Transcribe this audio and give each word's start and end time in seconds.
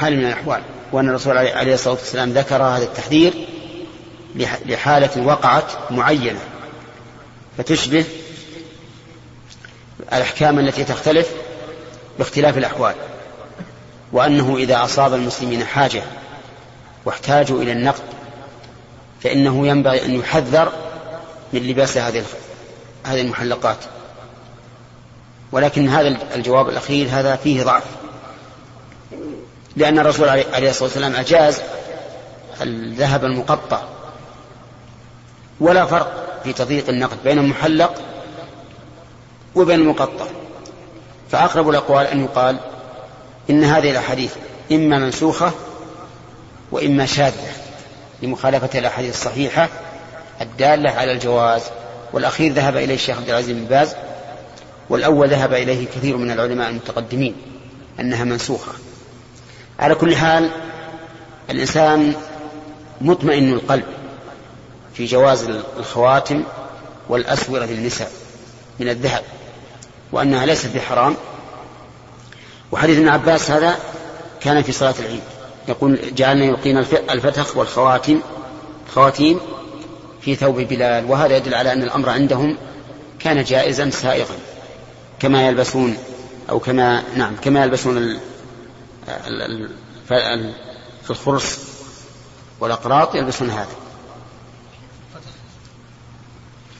حال 0.00 0.16
من 0.16 0.26
الأحوال 0.26 0.62
وأن 0.92 1.08
الرسول 1.08 1.38
عليه 1.38 1.74
الصلاة 1.74 1.94
والسلام 1.94 2.30
ذكر 2.30 2.62
هذا 2.62 2.84
التحذير 2.84 3.34
لحالة 4.66 5.26
وقعت 5.26 5.72
معينة 5.90 6.40
فتشبه 7.58 8.04
الأحكام 10.12 10.58
التي 10.58 10.84
تختلف 10.84 11.30
باختلاف 12.18 12.58
الأحوال 12.58 12.94
وأنه 14.12 14.56
إذا 14.56 14.84
أصاب 14.84 15.14
المسلمين 15.14 15.64
حاجة 15.64 16.02
واحتاجوا 17.04 17.62
إلى 17.62 17.72
النقد 17.72 18.02
فإنه 19.22 19.66
ينبغي 19.66 20.04
أن 20.04 20.14
يحذر 20.14 20.72
من 21.52 21.60
لباس 21.60 21.96
هذه 21.96 22.24
هذه 23.04 23.20
المحلقات. 23.20 23.78
ولكن 25.52 25.88
هذا 25.88 26.16
الجواب 26.34 26.68
الأخير 26.68 27.08
هذا 27.10 27.36
فيه 27.36 27.62
ضعف. 27.62 27.99
لأن 29.80 29.98
الرسول 29.98 30.28
عليه 30.28 30.70
الصلاة 30.70 30.84
والسلام 30.84 31.16
أجاز 31.16 31.60
الذهب 32.62 33.24
المقطع. 33.24 33.82
ولا 35.60 35.86
فرق 35.86 36.40
في 36.44 36.52
تضييق 36.52 36.88
النقد 36.88 37.16
بين 37.24 37.38
المحلق 37.38 38.02
وبين 39.54 39.80
المقطع. 39.80 40.24
فأقرب 41.30 41.68
الأقوال 41.68 42.06
أن 42.06 42.24
يقال 42.24 42.56
إن 43.50 43.64
هذه 43.64 43.90
الأحاديث 43.90 44.34
إما 44.72 44.98
منسوخة 44.98 45.52
وإما 46.72 47.06
شاذة 47.06 47.52
لمخالفة 48.22 48.78
الأحاديث 48.78 49.14
الصحيحة 49.14 49.68
الدالة 50.40 50.90
على 50.90 51.12
الجواز. 51.12 51.62
والأخير 52.12 52.52
ذهب 52.52 52.76
إليه 52.76 52.94
الشيخ 52.94 53.16
عبد 53.16 53.28
العزيز 53.28 53.56
بن 53.56 53.64
باز 53.64 53.94
والأول 54.90 55.28
ذهب 55.28 55.52
إليه 55.52 55.86
كثير 55.86 56.16
من 56.16 56.30
العلماء 56.30 56.68
المتقدمين 56.68 57.36
أنها 58.00 58.24
منسوخة. 58.24 58.72
على 59.80 59.94
كل 59.94 60.16
حال 60.16 60.50
الإنسان 61.50 62.14
مطمئن 63.00 63.52
القلب 63.52 63.84
في 64.94 65.04
جواز 65.04 65.48
الخواتم 65.78 66.44
والأسورة 67.08 67.64
للنساء 67.64 68.10
من 68.80 68.88
الذهب 68.88 69.22
وأنها 70.12 70.46
ليست 70.46 70.76
بحرام. 70.76 71.16
وحديث 72.72 72.98
ابن 72.98 73.08
عباس 73.08 73.50
هذا 73.50 73.76
كان 74.40 74.62
في 74.62 74.72
صلاة 74.72 74.94
العيد 74.98 75.22
يقول 75.68 75.98
جعلنا 76.14 76.44
يلقينا 76.44 76.80
الفتخ 77.10 77.56
والخواتم 77.56 78.20
خواتيم 78.94 79.40
في 80.20 80.34
ثوب 80.34 80.56
بلال 80.60 81.04
وهذا 81.04 81.36
يدل 81.36 81.54
على 81.54 81.72
أن 81.72 81.82
الأمر 81.82 82.10
عندهم 82.10 82.56
كان 83.18 83.44
جائزا 83.44 83.90
سائغا 83.90 84.34
كما 85.20 85.48
يلبسون 85.48 85.96
أو 86.50 86.58
كما 86.58 87.02
نعم 87.16 87.36
كما 87.36 87.64
يلبسون 87.64 88.20
الخرص 91.10 91.58
والأقراط 92.60 93.14
يلبسون 93.14 93.50
هذا 93.50 93.76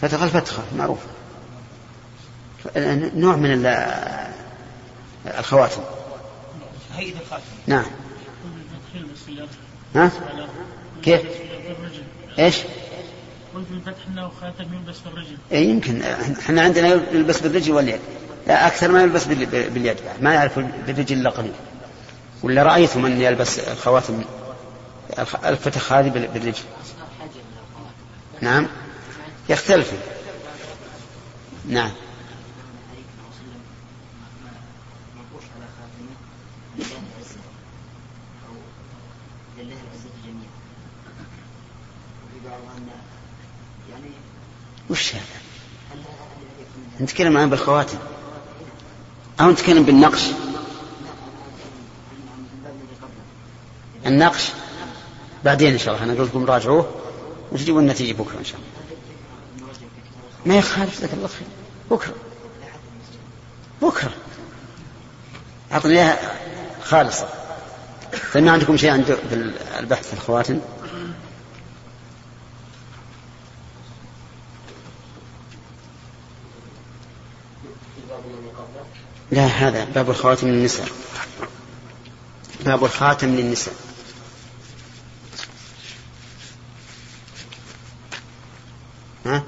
فتخ 0.01 0.23
الفتخة 0.23 0.63
معروف 0.77 0.99
نوع 3.15 3.37
من 3.37 3.67
الخواتم 5.39 5.83
هيئة 6.97 7.21
الخاتم 7.21 7.45
نعم 7.67 7.85
ها؟ 9.95 10.11
كيف؟ 11.03 11.21
إيش؟ 12.39 12.57
قلت 13.55 13.67
الفتح 13.71 14.07
انه 14.09 14.31
خاتم 14.41 14.75
يلبس 14.75 14.99
في 14.99 15.07
الرجل. 15.07 15.37
اي 15.53 15.65
يمكن 15.65 16.03
إحنا 16.41 16.63
عندنا 16.63 16.89
يلبس 16.89 17.41
بالرجل 17.41 17.73
واليد. 17.73 18.01
لا 18.47 18.67
أكثر 18.67 18.93
ما 18.93 19.03
يلبس 19.03 19.25
باليد 19.25 19.97
ما 20.21 20.35
يعرف 20.35 20.59
بالرجل 20.59 21.17
إلا 21.17 21.31
قليل. 21.31 21.53
ولا 22.43 22.63
رايت 22.63 22.97
من 22.97 23.21
يلبس 23.21 23.59
الخواتم 23.59 24.25
الفتح 25.45 25.93
هذه 25.93 26.09
بالرجل. 26.09 26.63
نعم 28.41 28.67
يختلف. 29.49 29.93
نعم. 31.69 31.91
وش 44.91 45.15
هذا؟ 45.15 45.23
نتكلم 47.01 47.37
الآن 47.37 47.51
بالخواتم 47.51 47.99
أو 49.41 49.51
نتكلم 49.51 49.83
بالنقش 49.83 50.31
النقش 54.07 54.49
بعدين 55.45 55.73
إن 55.73 55.79
شاء 55.79 55.95
الله. 55.95 56.05
أنا 56.05 56.13
أقول 56.13 56.27
لكم 56.27 56.45
راجعوه 56.45 56.95
وتجيبوا 57.53 57.81
النتيجة 57.81 58.13
بكرة 58.13 58.39
إن 58.39 58.45
شاء 58.45 58.57
الله. 58.57 58.71
ما 60.47 60.57
يخالف 60.57 60.99
جزاك 60.99 61.13
الله 61.13 61.29
خير. 61.29 61.49
بكرة. 61.91 62.15
بكرة. 63.83 64.11
أعطني 65.73 65.93
إياها 65.93 66.37
خالصة. 66.83 67.29
فما 68.13 68.51
عندكم 68.51 68.77
شيء 68.77 68.91
عند 68.91 69.19
البحث 69.79 70.07
في 70.07 70.13
الخواتم. 70.13 70.61
لا 79.31 79.47
هذا 79.47 79.85
باب 79.85 80.11
الخواتم 80.11 80.49
للنساء. 80.49 80.89
باب 82.65 82.85
الخاتم 82.85 83.35
للنساء 83.37 83.75
ها؟ 89.27 89.43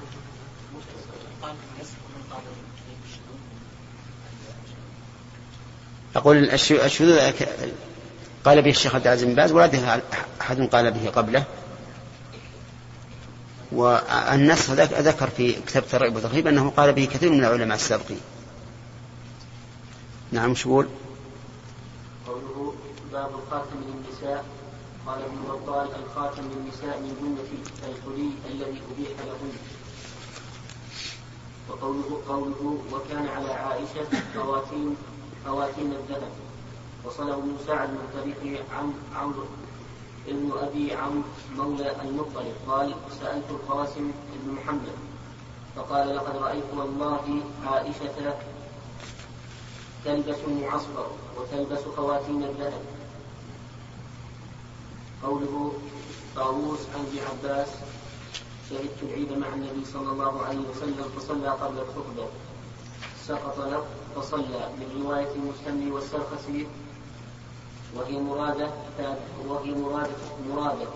أقول 6.23 6.49
الشذوذ 6.49 7.31
قال 8.45 8.61
به 8.61 8.69
الشيخ 8.69 8.95
عبد 8.95 9.07
العزيز 9.07 9.23
بن 9.23 9.35
باز 9.35 9.51
ولا 9.51 10.01
أحد 10.41 10.69
قال 10.69 10.91
به 10.91 11.09
قبله. 11.09 11.43
والنص 13.71 14.69
ذكر 14.69 15.29
في 15.29 15.53
كتاب 15.53 15.83
الترغيب 15.83 16.15
والترهيب 16.15 16.47
أنه 16.47 16.69
قال 16.69 16.93
به 16.93 17.05
كثير 17.05 17.31
من 17.31 17.39
العلماء 17.39 17.75
السابقين. 17.75 18.21
نعم 20.31 20.51
مش 20.51 20.65
يقول؟ 20.65 20.87
قوله 22.27 22.73
باب 23.11 23.29
الخاتم 23.29 23.77
للنساء 23.87 24.45
قال 25.07 25.19
ابن 25.21 25.41
بطال 25.49 25.87
الخاتم 26.03 26.41
للنساء 26.41 26.99
من 26.99 27.15
جملة 27.21 27.49
الحلي 27.89 28.29
الذي 28.51 28.81
أبيح 28.91 29.19
لهن. 29.25 29.51
وقوله 31.69 32.21
قوله 32.27 32.77
وكان 32.91 33.27
على 33.27 33.53
عائشة 33.53 34.23
خواتيم 34.35 34.95
خواتيم 35.45 35.91
الذهب 35.91 36.31
وصله 37.05 37.33
ابن 37.33 37.55
سعد 37.67 37.89
من 37.89 38.07
طريق 38.13 38.63
عم 38.77 38.93
عمرو 39.15 39.45
ابن 40.27 40.51
أبي 40.61 40.93
عمرو 40.93 41.23
مولى 41.55 41.95
المطلب 42.01 42.55
قال 42.67 42.93
سألت 43.21 43.49
القاسم 43.49 44.11
بن 44.45 44.51
محمد 44.53 44.95
فقال 45.75 46.15
لقد 46.15 46.35
رأيت 46.37 46.63
والله 46.77 47.41
عائشة 47.65 48.35
تلبس 50.05 50.37
المعصفر 50.47 51.07
وتلبس 51.37 51.79
خواتيم 51.97 52.43
الذهب. 52.43 52.81
قوله 55.23 55.73
طاووس 56.35 56.79
عن 56.95 57.05
ابن 57.05 57.17
عباس 57.31 57.67
شهدت 58.69 59.03
العيد 59.03 59.31
مع 59.31 59.47
النبي 59.47 59.85
صلى 59.85 60.11
الله 60.11 60.41
عليه 60.41 60.59
وسلم 60.59 61.05
فصلى 61.17 61.47
قبل 61.47 61.77
الخطبة 61.79 62.27
سقط 63.27 63.59
له 63.59 63.85
فصلى 64.15 64.69
من 64.79 65.03
رواية 65.03 65.31
المستملي 65.35 65.91
والسرخسي 65.91 66.67
وهي 67.95 68.19
مرادة 68.19 68.69
وهي 69.47 69.71
مرادة 69.71 70.15
مرادة 70.49 70.87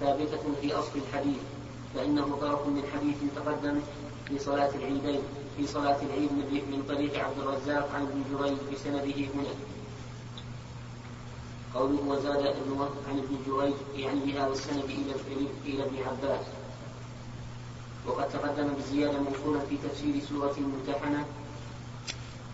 ثابتة 0.00 0.54
في 0.60 0.74
أصل 0.74 0.90
الحديث 1.08 1.38
فإنه 1.94 2.38
طرف 2.40 2.66
من 2.66 2.82
حديث 2.94 3.16
تقدم 3.36 3.80
في 4.28 4.38
صلاة 4.38 4.70
العيدين 4.74 5.20
في 5.56 5.66
صلاة 5.66 5.96
العيد 6.02 6.32
من 6.52 6.84
طريق 6.88 7.24
عبد 7.24 7.38
الرزاق 7.38 7.90
عن 7.94 8.02
ابن 8.02 8.24
جريج 8.32 8.56
بسنده 8.72 9.14
هنا. 9.34 9.54
قوله 11.74 12.02
وزاد 12.06 12.46
ابن 12.46 12.88
عن 13.08 13.18
ابن 13.18 13.36
جريج 13.46 13.74
يعني 13.96 14.20
بهذا 14.20 14.52
السند 14.52 14.84
إلى 14.84 15.14
إلى 15.66 15.84
ابن 15.84 15.96
عباس. 15.96 16.46
وقد 18.06 18.28
تقدم 18.28 18.68
بزيادة 18.78 19.18
موصولة 19.20 19.60
في 19.70 19.76
تفسير 19.88 20.14
سورة 20.28 20.54
الممتحنة 20.58 21.24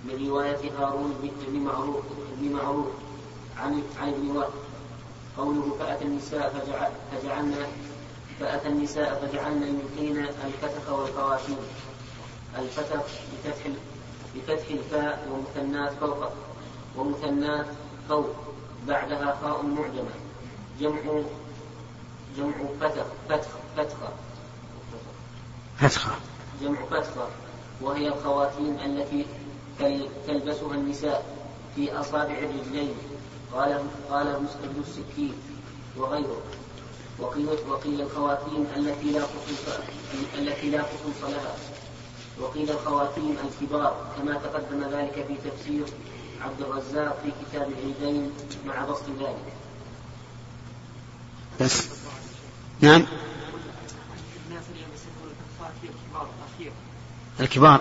من 0.05 0.29
رواية 0.29 0.71
هارون 0.79 1.33
بن 1.49 1.61
معروف 1.61 2.05
بن 2.37 2.53
معروف 2.53 2.87
عن 3.59 3.83
عن 4.01 4.09
ابن 4.09 4.37
وهب. 4.37 4.51
قوله 5.37 5.77
فأتى 5.79 6.05
النساء 6.05 6.67
فجعلنا 7.13 7.67
فأتى 8.41 8.69
النساء 8.69 9.27
فجعلنا 9.27 9.67
يلقين 9.67 10.19
الفتخ 10.19 10.93
والخواتيم. 10.93 11.57
الفتخ 12.59 13.01
بفتح 13.33 13.67
بفتح 14.37 14.67
الفاء 14.71 15.29
ومثنات 15.31 15.93
فوق 16.01 16.33
ومثنات 16.97 17.67
فوق. 18.09 18.31
بعدها 18.87 19.39
خاء 19.43 19.63
معجمة. 19.63 20.15
جمع 20.81 21.23
جمع 22.37 22.55
فتخ 22.81 23.07
فتخ 23.29 23.49
فتخة 23.77 24.09
فتخة. 25.79 26.13
جمع 26.63 26.79
فتخة. 26.91 27.29
وهي 27.81 28.09
الخواتيم 28.09 28.79
التي 28.85 29.27
تلبسها 30.27 30.75
النساء 30.75 31.37
في 31.77 31.93
أصابع 31.93 32.39
الرجلين. 32.39 32.95
قال 33.53 33.81
قال 34.11 34.27
ابن 34.65 34.83
السكين 34.89 35.35
وغيره. 35.97 36.43
وقيل 37.19 37.49
وقيل 37.69 38.01
الخواتيم 38.01 38.67
التي 38.77 39.11
لا 39.11 39.21
خصوص 39.21 39.75
التي 40.39 40.71
لا 40.71 40.83
خصوص 40.83 41.31
لها. 41.31 41.57
وقيل 42.41 42.71
الخواتيم 42.71 43.37
الكبار 43.45 44.07
كما 44.19 44.35
تقدم 44.35 44.85
ذلك 44.91 45.27
في 45.29 45.51
تفسير 45.51 45.85
عبد 46.41 46.61
الرزاق 46.61 47.19
في 47.23 47.31
كتاب 47.45 47.69
العيدين 47.73 48.33
مع 48.67 48.85
بسط 48.85 49.05
ذلك. 49.21 49.53
بس. 51.61 51.89
نعم. 52.81 53.07
الكبار 57.41 57.81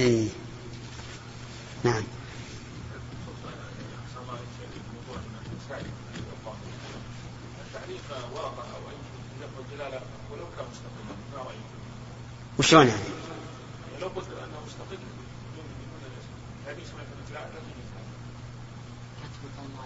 اي 0.00 0.28
نعم. 1.84 2.02
وشلون 12.58 12.86
يعني؟ 12.86 13.00
قلت 14.16 14.26
انه 14.28 14.60
مستقل 14.66 14.98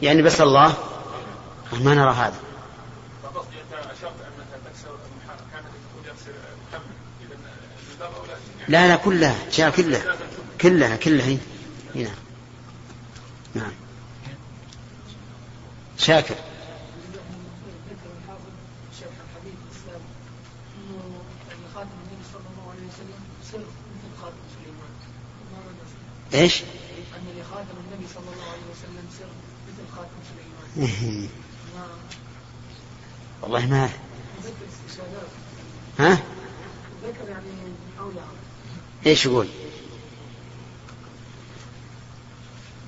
يعني 0.03 0.23
بس 0.23 0.41
الله؟ 0.41 0.75
ما 1.73 1.95
نرى 1.95 2.11
هذا. 2.13 2.51
لا 8.69 8.89
لا 8.89 8.97
كلها 8.97 9.37
جاء 9.53 9.71
كلها 9.71 10.17
كلها 10.61 10.97
كلها 10.97 11.27
هي 11.27 11.39
نعم 11.95 12.15
نعم 13.55 13.73
شاكر 15.99 16.35
إيش؟ 26.35 26.63
ان 26.63 27.41
لخاتم 27.41 27.77
النبي 27.87 28.07
صلى 28.15 28.25
الله 28.33 28.51
عليه 28.51 28.67
وسلم 28.73 29.09
سر 29.19 29.27
مثل 29.69 29.97
خاتم 29.97 30.19
سليمان. 30.77 31.29
والله 33.43 33.67
ما 33.67 33.91
ها؟ 35.99 36.19
ذكر 37.11 37.29
يعني. 37.29 37.47
إيش 39.07 39.27
يقول؟ 39.27 39.47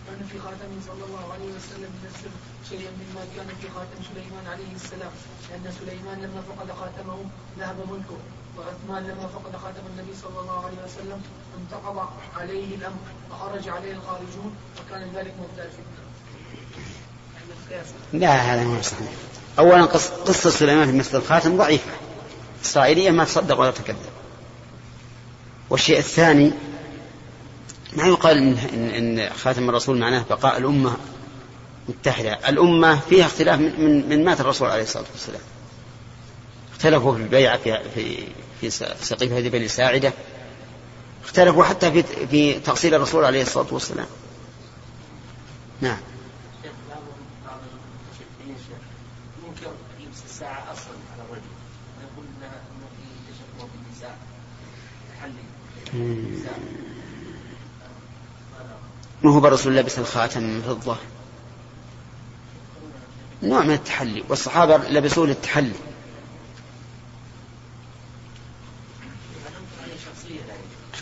كان 0.06 0.26
في 0.32 0.38
خاتم 0.38 0.70
صلى 0.86 1.04
الله 1.08 1.32
عليه 1.32 1.50
وسلم 1.56 1.90
السر 2.04 2.30
شيئا 2.68 2.90
مما 2.90 3.24
كان 3.36 3.46
في 3.60 3.68
خاتم 3.74 3.98
سليمان 4.14 4.46
عليه 4.46 4.74
السلام 4.74 5.10
لأن 5.50 5.72
سليمان 5.80 6.18
لما 6.22 6.42
فقد 6.48 6.68
خاتمه 6.80 7.18
ذهب 7.58 7.76
ملكه 7.90 8.18
وعثمان 8.58 9.10
لما 9.10 9.26
فقد 9.26 9.56
خاتم 9.62 9.86
النبي 9.90 10.14
صلى 10.22 10.40
الله 10.40 10.64
عليه 10.66 10.76
وسلم 10.84 11.22
انتقض 11.58 12.08
عليه 12.36 12.74
الأمر 12.76 13.02
وخرج 13.30 13.68
عليه 13.68 13.92
الخارجون 13.92 14.56
وكان 14.80 15.12
ذلك 15.14 15.34
مبتدأ 15.40 15.70
لا 18.12 18.30
هذا 18.30 18.64
ما 18.64 18.82
صحيح 18.82 19.12
أولا 19.58 19.84
قصة 20.26 20.50
سليمان 20.50 20.90
في 20.90 20.96
مثل 20.96 21.18
الخاتم 21.18 21.56
ضعيفة 21.56 21.90
إسرائيلية 22.64 23.10
ما 23.10 23.24
تصدق 23.24 23.60
ولا 23.60 23.70
تكذب 23.70 24.11
والشيء 25.70 25.98
الثاني 25.98 26.52
ما 27.92 28.06
يقال 28.06 28.36
إن, 28.36 28.58
إن, 28.58 29.18
إن 29.18 29.30
خاتم 29.30 29.68
الرسول 29.68 29.98
معناه 29.98 30.24
بقاء 30.30 30.58
الأمة 30.58 30.96
متحدة. 31.88 32.48
الأمة 32.48 33.00
فيها 33.00 33.26
اختلاف 33.26 33.60
من, 33.60 34.08
من 34.08 34.24
مات 34.24 34.40
الرسول 34.40 34.70
عليه 34.70 34.82
الصلاة 34.82 35.06
والسلام. 35.12 35.40
اختلفوا 36.72 37.14
في 37.14 37.22
البيعة 37.22 37.56
في 37.56 37.80
في 37.94 38.26
في 38.60 38.70
سقيفة 39.04 39.48
بني 39.48 39.68
ساعدة. 39.68 40.12
اختلفوا 41.24 41.64
حتى 41.64 41.92
في 41.92 42.02
في 42.26 42.60
تقصير 42.60 42.96
الرسول 42.96 43.24
عليه 43.24 43.42
الصلاة 43.42 43.74
والسلام. 43.74 44.06
نعم 45.80 45.98
الساعة 50.42 50.72
أصلا 50.72 50.94
على 51.12 51.22
الرجل 51.22 51.52
ويقول 51.98 52.26
أنه 52.42 52.86
في 52.96 53.32
تشبه 53.32 53.68
بالنساء 53.72 54.18
تحلي 55.08 55.42
ما 59.22 59.30
هو 59.30 59.40
بالرسول 59.40 59.76
لبس 59.76 59.98
الخاتم 59.98 60.42
من 60.42 60.62
فضة؟ 60.62 60.96
نوع 63.42 63.62
من 63.62 63.74
التحلي 63.74 64.24
والصحابة 64.28 64.76
لبسوه 64.76 65.26
للتحلي. 65.26 65.72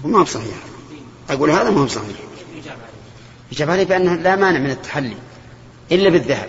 ما 0.04 0.20
هو 0.20 0.24
صحيح 0.24 0.56
أقول 1.30 1.50
هذا 1.50 1.70
ما 1.70 1.80
هو 1.80 1.86
صحيح 1.86 2.16
يجب 3.52 3.70
عليه 3.70 3.84
بأنه 3.84 4.14
لا 4.14 4.36
مانع 4.36 4.58
من 4.58 4.70
التحلي 4.70 5.16
إلا 5.92 6.10
بالذهب. 6.10 6.48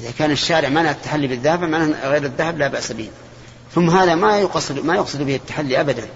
إذا 0.00 0.10
كان 0.18 0.30
الشارع 0.30 0.68
منع 0.68 0.90
التحلي 0.90 1.26
بالذهب 1.26 1.60
معناه 1.60 2.08
غير 2.08 2.24
الذهب 2.24 2.58
لا 2.58 2.68
بأس 2.68 2.92
به. 2.92 3.10
ثم 3.74 3.90
هذا 3.90 4.14
ما 4.14 4.38
يقصد 4.38 4.84
ما 4.84 4.94
يقصد 4.94 5.22
به 5.22 5.36
التحلي 5.36 5.80
أبدا. 5.80 6.08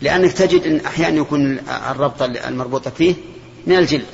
لأنك 0.00 0.32
تجد 0.32 0.62
أن 0.62 0.86
أحيانا 0.86 1.16
يكون 1.16 1.58
الربط 1.68 2.22
المربوطة 2.22 2.90
فيه 2.90 3.14
من 3.66 3.78
الجلد. 3.78 4.06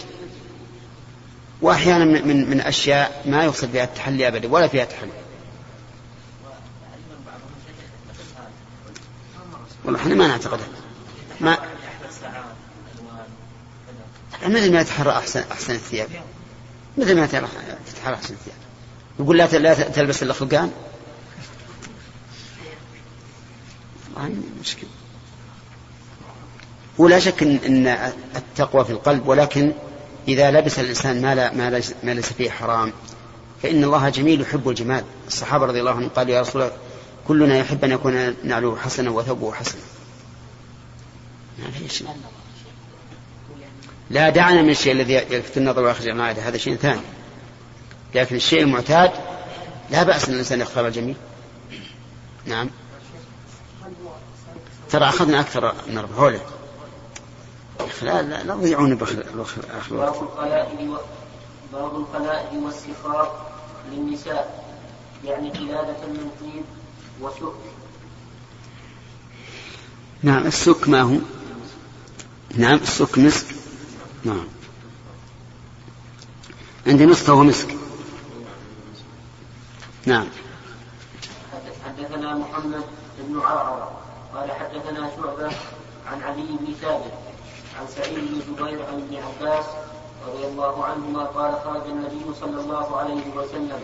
وأحيانا 1.62 2.04
من, 2.04 2.50
من 2.50 2.60
أشياء 2.60 3.22
ما 3.26 3.44
يقصد 3.44 3.72
بها 3.72 3.84
التحلي 3.84 4.28
أبدا 4.28 4.48
ولا 4.48 4.68
فيها 4.68 4.84
تحلي. 4.84 5.10
والله 9.84 10.00
إحنا 10.00 10.14
ما 10.14 10.26
نعتقد. 10.26 10.60
ما 11.40 11.58
مثل 14.46 14.72
ما 14.72 14.80
يتحرى 14.80 15.10
أحسن 15.10 15.44
أحسن 15.52 15.74
الثياب. 15.74 16.08
مثل 16.98 17.16
ما 17.16 17.26
تتحرى 17.26 18.14
أحسن 18.14 18.34
الثياب. 18.34 18.56
يقول 19.18 19.38
لا 19.38 19.46
لا 19.46 19.74
تلبس 19.74 20.22
إلا 20.22 20.32
خلقان. 20.32 20.70
مشكلة. 24.60 24.88
ولا 26.98 27.18
شك 27.18 27.42
إن 27.42 27.86
التقوى 28.36 28.84
في 28.84 28.90
القلب 28.90 29.28
ولكن 29.28 29.72
إذا 30.28 30.50
لبس 30.50 30.78
الإنسان 30.78 31.22
ما, 31.22 31.34
لا 31.34 31.54
ما 32.02 32.14
ليس 32.14 32.32
فيه 32.32 32.50
حرام 32.50 32.92
فإن 33.62 33.84
الله 33.84 34.08
جميل 34.08 34.40
يحب 34.40 34.68
الجمال. 34.68 35.04
الصحابة 35.26 35.66
رضي 35.66 35.80
الله 35.80 35.90
عنهم 35.90 36.08
قالوا 36.08 36.34
يا 36.34 36.40
رسول 36.40 36.62
الله 36.62 36.74
كلنا 37.28 37.56
يحب 37.56 37.84
أن 37.84 37.90
يكون 37.90 38.34
نعله 38.44 38.76
حسنا 38.76 39.10
وثوبه 39.10 39.52
حسنا. 39.52 39.80
لا 44.10 44.30
دعنا 44.30 44.62
من 44.62 44.70
الشيء 44.70 44.92
الذي 44.92 45.14
يلفت 45.14 45.56
النظر 45.56 45.82
ويخرج 45.82 46.08
العادة 46.08 46.48
هذا 46.48 46.58
شيء 46.58 46.76
ثاني. 46.76 47.00
لكن 48.14 48.36
الشيء 48.36 48.60
المعتاد 48.60 49.10
لا 49.90 50.02
بأس 50.02 50.28
أن 50.28 50.34
الإنسان 50.34 50.60
يختار 50.60 50.86
الجميل. 50.86 51.16
نعم. 52.46 52.70
ترى 54.90 55.08
أخذنا 55.08 55.40
أكثر 55.40 55.74
من 55.88 56.06
حوله 56.16 56.40
لا 58.02 58.22
لا 58.22 58.42
لا 58.42 58.54
تضيعون 58.54 58.94
باب 58.94 59.08
الخلائد 59.34 60.90
باب 61.72 61.96
الخلائد 61.96 62.62
والسخاء 62.62 63.52
للنساء 63.92 64.64
يعني 65.24 65.50
قلادة 65.50 66.06
من 66.06 66.30
طيب 66.40 66.64
وسك. 67.20 67.54
نعم 70.22 70.46
السك 70.46 70.88
ما 70.88 71.02
هو؟ 71.02 71.16
نعم 72.56 72.74
السك 72.74 73.18
مسك. 73.18 73.46
نعم. 74.24 74.46
عندي 76.86 77.06
مسك 77.06 77.28
وهو 77.28 77.42
مسك. 77.42 77.76
نعم. 80.06 80.26
حدثنا 81.84 82.34
محمد 82.34 82.84
بن 83.18 83.40
عرعر 83.40 83.92
قال 84.34 84.50
حدثنا 84.50 85.10
شعبة 85.16 85.52
عن 86.06 86.22
علي 86.22 86.46
بن 86.60 86.74
ثابت 86.82 87.12
عن 87.80 87.86
سعيد 87.96 88.14
بن 88.14 88.40
جبير 88.48 88.86
عن 88.86 88.94
ابن 88.94 89.16
عباس 89.16 89.64
رضي 90.28 90.44
الله 90.46 90.84
عنهما 90.84 91.24
قال 91.24 91.54
خرج 91.64 91.86
النبي 91.90 92.34
صلى 92.40 92.60
الله 92.60 92.96
عليه 92.96 93.22
وسلم 93.36 93.80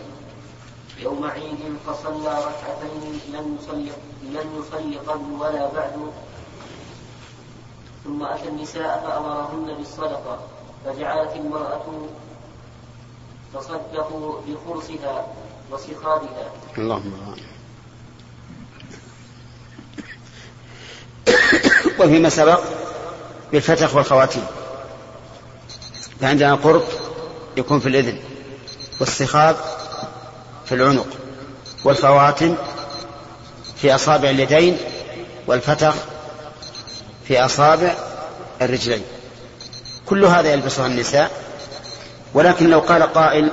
يوم 0.99 1.25
عيد 1.25 1.59
فصلى 1.87 2.33
ركعتين 2.47 3.19
لم 3.33 3.57
يصلي 3.59 3.91
لم 4.23 4.47
يصلي 4.59 4.97
قبل 4.97 5.31
ولا 5.39 5.73
بعد. 5.73 6.11
ثم 8.03 8.23
أتى 8.23 8.47
النساء 8.47 9.03
فأمرهن 9.07 9.77
بالصدقة 9.77 10.39
فجعلت 10.85 11.35
المرأة 11.35 11.85
تصدق 13.53 14.41
بخرصها 14.47 15.27
وسخابها 15.71 16.51
اللهم 16.77 17.35
وفيما 21.99 22.29
سبق 22.29 22.80
بالفتح 23.51 23.95
والخواتيم. 23.95 24.43
فعندنا 26.21 26.55
قرب 26.55 26.83
يكون 27.57 27.79
في 27.79 27.89
الإذن 27.89 28.19
والسخاب 28.99 29.55
في 30.65 30.75
العنق 30.75 31.07
والخواتم 31.83 32.55
في 33.75 33.95
أصابع 33.95 34.29
اليدين 34.29 34.77
والفتح 35.47 35.93
في 37.27 37.45
أصابع 37.45 37.95
الرجلين. 38.61 39.03
كل 40.05 40.25
هذا 40.25 40.53
يلبسها 40.53 40.87
النساء. 40.87 41.31
ولكن 42.33 42.69
لو 42.69 42.79
قال 42.79 43.03
قائل 43.03 43.51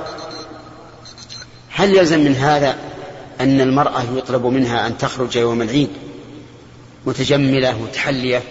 هل 1.69 1.97
يلزم 1.97 2.19
من 2.19 2.35
هذا 2.35 2.77
أن 3.41 3.61
المرأة 3.61 4.03
يطلب 4.15 4.45
منها 4.45 4.87
أن 4.87 4.97
تخرج 4.97 5.35
يوم 5.35 5.61
العيد 5.61 5.89
متجملة 7.05 7.79
متحلية؟ 7.81 8.43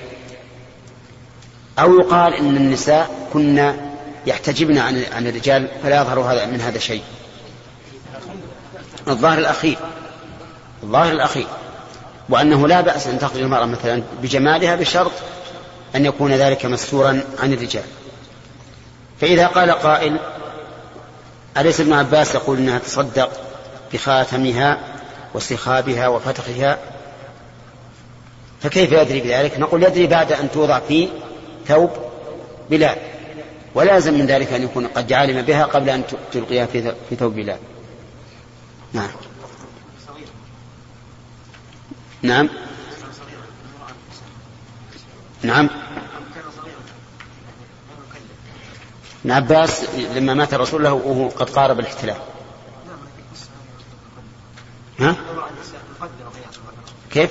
أو 1.79 2.01
يقال 2.01 2.35
إن 2.35 2.57
النساء 2.57 3.11
كنا 3.33 3.77
يحتجبن 4.27 4.79
عن 4.79 5.05
عن 5.13 5.27
الرجال 5.27 5.69
فلا 5.83 6.01
يظهر 6.01 6.21
هذا 6.21 6.47
من 6.47 6.61
هذا 6.61 6.79
شيء. 6.79 7.03
الظاهر 9.09 9.39
الأخير. 9.39 9.79
الظاهر 10.83 11.13
الأخير. 11.13 11.47
وأنه 12.29 12.69
لا 12.69 12.81
بأس 12.81 13.07
أن 13.07 13.19
تخرج 13.19 13.41
المرأة 13.41 13.65
مثلا 13.65 14.03
بجمالها 14.23 14.77
بشرط 14.77 15.13
أن 15.97 16.05
يكون 16.07 16.33
ذلك 16.33 16.67
مستورا 16.67 17.23
عن 17.39 17.53
الرجال. 17.53 17.85
فإذا 19.21 19.47
قال 19.47 19.71
قائل 19.71 20.19
أليس 21.57 21.81
ابن 21.81 21.93
عباس 21.93 22.35
يقول 22.35 22.59
إنها 22.59 22.79
تصدق 22.79 23.31
بخاتمها 23.93 24.79
وسخابها 25.35 26.09
وفتحها 26.09 26.79
فكيف 28.63 28.93
يدري 28.93 29.21
بذلك؟ 29.21 29.59
نقول 29.59 29.83
يدري 29.83 30.07
بعد 30.07 30.33
أن 30.33 30.51
توضع 30.51 30.81
في 30.89 31.09
ثوب 31.69 31.91
بلال. 32.71 32.99
ولازم 33.75 34.15
من 34.15 34.27
ذلك 34.27 34.53
أن 34.53 34.63
يكون 34.63 34.87
قد 34.87 35.13
علم 35.13 35.43
بها 35.43 35.65
قبل 35.65 35.91
أن 35.91 36.03
تلقيها 36.33 36.67
في 37.09 37.17
ثوب 37.17 37.35
بلال. 37.35 37.59
نعم. 38.93 39.11
نعم. 42.23 42.49
نعم. 45.43 45.69
ابن 49.25 49.31
عباس 49.31 49.85
لما 49.95 50.35
مات 50.35 50.55
الرسول 50.55 50.85
له 50.85 50.93
وهو 50.93 51.29
قد 51.29 51.51
قارب 51.51 51.81
الاحتلال. 51.81 52.17
ها؟ 55.01 55.17
كيف؟ 57.11 57.31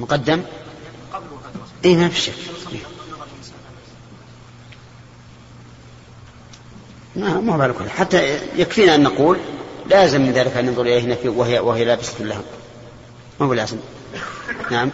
مقدم 0.00 0.42
إي 1.84 1.96
ما 1.96 2.08
في 2.08 2.20
شك 2.20 2.32
ما 7.16 7.40
ما 7.40 7.56
بالك 7.56 7.88
حتى 7.88 8.38
يكفينا 8.56 8.94
أن 8.94 9.02
نقول 9.02 9.38
لازم 9.86 10.20
من 10.20 10.32
ذلك 10.32 10.56
أن 10.56 10.66
ننظر 10.66 10.82
إليه 10.82 11.28
وهي 11.28 11.58
وهي 11.58 11.84
لابسة 11.84 12.24
لها 12.24 12.42
ما 13.40 13.46
هو 13.46 13.54
لازم؟ 13.54 13.76
نعم. 14.70 14.90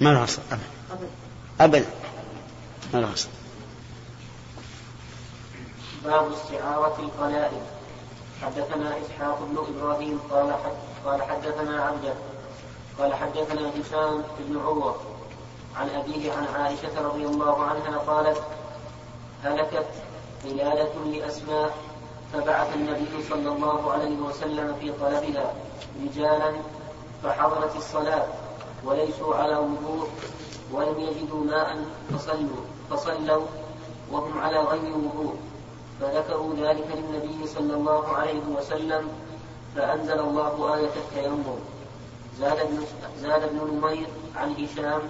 ما 0.00 0.08
له 0.08 0.24
أصل. 0.24 0.42
أبدا. 0.52 1.08
أبدا. 1.60 1.86
باب 6.04 6.32
استعارة 6.32 6.96
القلائد. 6.98 7.62
حدثنا 8.42 8.98
إسحاق 8.98 9.38
بن 9.50 9.58
إبراهيم 9.58 10.20
قال 10.30 10.54
قال 11.04 11.22
حدثنا 11.22 11.82
عبده. 11.82 12.14
قال 12.98 13.14
حدثنا 13.14 13.70
هشام 13.70 14.22
بن 14.38 14.60
عروة. 14.60 14.96
عن 15.76 15.88
أبيه 15.88 16.32
عن 16.32 16.46
عائشة 16.54 17.00
رضي 17.00 17.26
الله 17.26 17.62
عنها 17.62 17.98
قالت 17.98 18.42
هلكت 19.44 19.86
قلادة 20.44 20.94
لأسماء 21.04 21.74
فبعث 22.32 22.76
النبي 22.76 23.24
صلى 23.30 23.48
الله 23.48 23.92
عليه 23.92 24.16
وسلم 24.16 24.76
في 24.80 24.92
طلبها 24.92 25.54
رجالا 26.02 26.52
فحضرت 27.22 27.76
الصلاة 27.76 28.26
وليسوا 28.84 29.34
على 29.34 29.56
وضوء 29.56 30.08
ولم 30.72 31.00
يجدوا 31.00 31.44
ماء 31.44 31.84
فصلوا. 32.12 32.73
فصلوا 32.96 33.46
وهم 34.10 34.38
على 34.38 34.58
غير 34.58 34.96
وضوء 34.96 35.36
فذكروا 36.00 36.54
ذلك 36.54 36.86
للنبي 36.94 37.46
صلى 37.46 37.74
الله 37.74 38.16
عليه 38.16 38.42
وسلم 38.58 39.08
فأنزل 39.76 40.18
الله 40.20 40.74
آية 40.74 40.90
التيمم 40.96 41.58
زاد 42.40 42.58
ابن 42.58 42.84
زاد 43.20 43.42
ابن 43.42 43.56
نمير 43.56 44.06
عن 44.36 44.52
هشام 44.52 45.00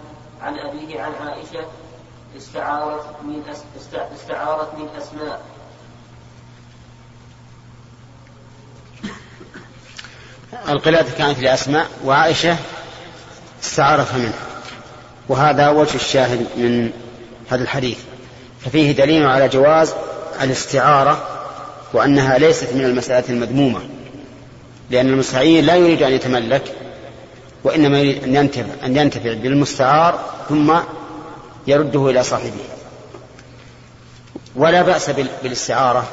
عن 0.42 0.58
أبيه 0.58 1.00
عن 1.02 1.12
عائشة 1.14 1.64
استعارت 2.36 3.06
من 3.22 3.42
استعارت 4.14 4.74
من 4.74 4.88
أسماء. 4.98 5.42
القلادة 10.68 11.10
كانت 11.10 11.38
لأسماء 11.38 11.86
وعائشة 12.04 12.56
استعارها 13.62 14.18
منه. 14.18 14.34
وهذا 15.28 15.70
وجه 15.70 15.94
الشاهد 15.94 16.38
من 16.56 16.92
هذا 17.50 17.62
الحديث. 17.62 17.98
ففيه 18.60 18.92
دليل 18.92 19.26
على 19.26 19.48
جواز 19.48 19.94
الاستعارة 20.42 21.28
وأنها 21.92 22.38
ليست 22.38 22.72
من 22.72 22.84
المسألة 22.84 23.24
المذمومة 23.28 23.80
لأن 24.90 25.08
المستعير 25.08 25.64
لا 25.64 25.74
يريد 25.74 26.02
أن 26.02 26.12
يتملك 26.12 26.62
وإنما 27.64 28.00
يريد 28.00 28.24
أن 28.24 28.34
ينتفع, 28.36 28.84
أن 28.84 28.96
ينتفع 28.96 29.32
بالمستعار 29.32 30.20
ثم 30.48 30.74
يرده 31.66 32.10
إلى 32.10 32.22
صاحبه. 32.22 32.64
ولا 34.56 34.82
بأس 34.82 35.10
بالاستعارة 35.42 36.08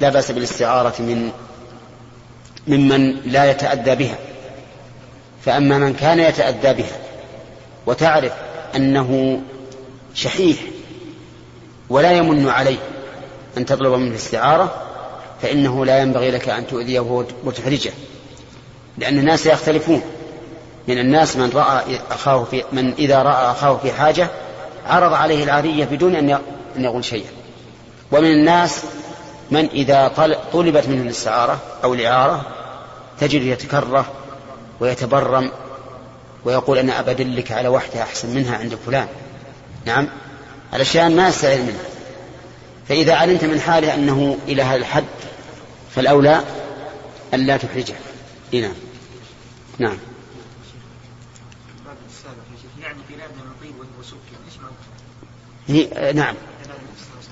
لا 0.00 0.08
بأس 0.08 0.30
بالاستعارة 0.30 0.94
من 0.98 1.30
ممن 2.66 3.20
لا 3.24 3.50
يتأدى 3.50 3.94
بها. 3.94 4.18
فأما 5.44 5.78
من 5.78 5.94
كان 5.94 6.20
يتأدى 6.20 6.72
بها 6.82 6.98
وتعرف 7.86 8.32
أنه 8.76 9.40
شحيح 10.14 10.56
ولا 11.90 12.12
يمن 12.12 12.48
عليه 12.48 12.78
أن 13.58 13.66
تطلب 13.66 13.92
منه 13.92 14.10
الاستعارة 14.10 14.74
فإنه 15.42 15.84
لا 15.84 15.98
ينبغي 15.98 16.30
لك 16.30 16.48
أن 16.48 16.66
تؤذيه 16.66 17.24
وتحرجه 17.44 17.92
لأن 18.98 19.18
الناس 19.18 19.46
يختلفون. 19.46 20.02
من 20.88 20.98
الناس 20.98 21.36
من 21.36 21.50
رأى 21.54 21.98
أخاه 22.10 22.44
في 22.44 22.64
من 22.72 22.92
إذا 22.92 23.22
رأى 23.22 23.50
أخاه 23.50 23.76
في 23.76 23.92
حاجة 23.92 24.28
عرض 24.86 25.12
عليه 25.12 25.44
العارية 25.44 25.84
بدون 25.84 26.16
أن 26.16 26.38
يقول 26.76 27.04
شيئا. 27.04 27.30
ومن 28.12 28.30
الناس 28.30 28.82
من 29.50 29.68
إذا 29.68 30.08
طلبت 30.52 30.88
منه 30.88 31.02
الاستعارة 31.02 31.58
أو 31.84 31.94
الإعارة 31.94 32.46
تجد 33.20 33.42
يتكره 33.42 34.06
ويتبرم 34.80 35.50
ويقول 36.44 36.78
أنا 36.78 37.00
أبدلك 37.00 37.52
على 37.52 37.68
وحدة 37.68 38.02
أحسن 38.02 38.34
منها 38.34 38.58
عند 38.58 38.78
فلان. 38.86 39.08
نعم. 39.84 40.08
الأشياء 40.74 41.10
ما 41.10 41.28
يستعير 41.28 41.62
منها. 41.62 41.84
فإذا 42.88 43.14
علمت 43.14 43.44
من 43.44 43.60
حاله 43.60 43.94
أنه 43.94 44.38
إلى 44.48 44.62
هذا 44.62 44.76
الحد 44.76 45.04
فالأولى 45.94 46.44
أن 47.34 47.46
لا 47.46 47.56
تحرجه. 47.56 47.94
نعم. 48.52 48.74
نعم. 49.78 49.96
هي 55.68 56.12
نعم. 56.12 56.34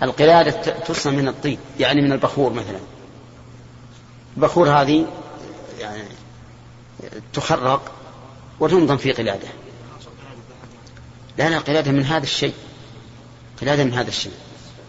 القلادة 0.03 0.51
تصنع 0.73 1.13
من 1.13 1.29
الطين 1.29 1.59
يعني 1.81 2.03
من 2.03 2.13
البخور 2.13 2.53
مثلا. 2.53 2.79
البخور 4.37 4.71
هذه 4.71 5.07
يعني 5.81 6.03
تخرق 7.33 7.93
وتنظم 8.61 8.97
في 8.97 9.13
قلادة. 9.13 9.49
لنا 11.39 11.57
القلادة 11.57 11.93
من 11.93 12.05
هذا 12.05 12.23
الشيء. 12.23 12.55
قلادة 13.61 13.85
من 13.85 13.95
هذا 13.95 14.09
الشيء. 14.09 14.33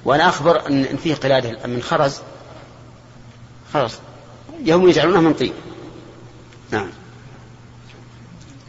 وأنا 0.06 0.30
أخبر 0.30 0.68
أن 0.68 0.98
فيه 0.98 1.16
قلادة 1.16 1.68
من 1.68 1.82
خرز. 1.82 2.20
خرز. 3.74 3.96
يوم 4.60 4.90
يجعلونه 4.90 5.22
من 5.22 5.34
طين. 5.34 5.54
نعم. 6.72 6.90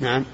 نعم. 0.01 0.25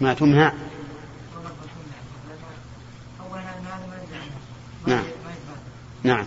ما 0.00 0.14
تمنع 0.14 0.52
نعم. 4.86 5.04
نعم. 6.02 6.26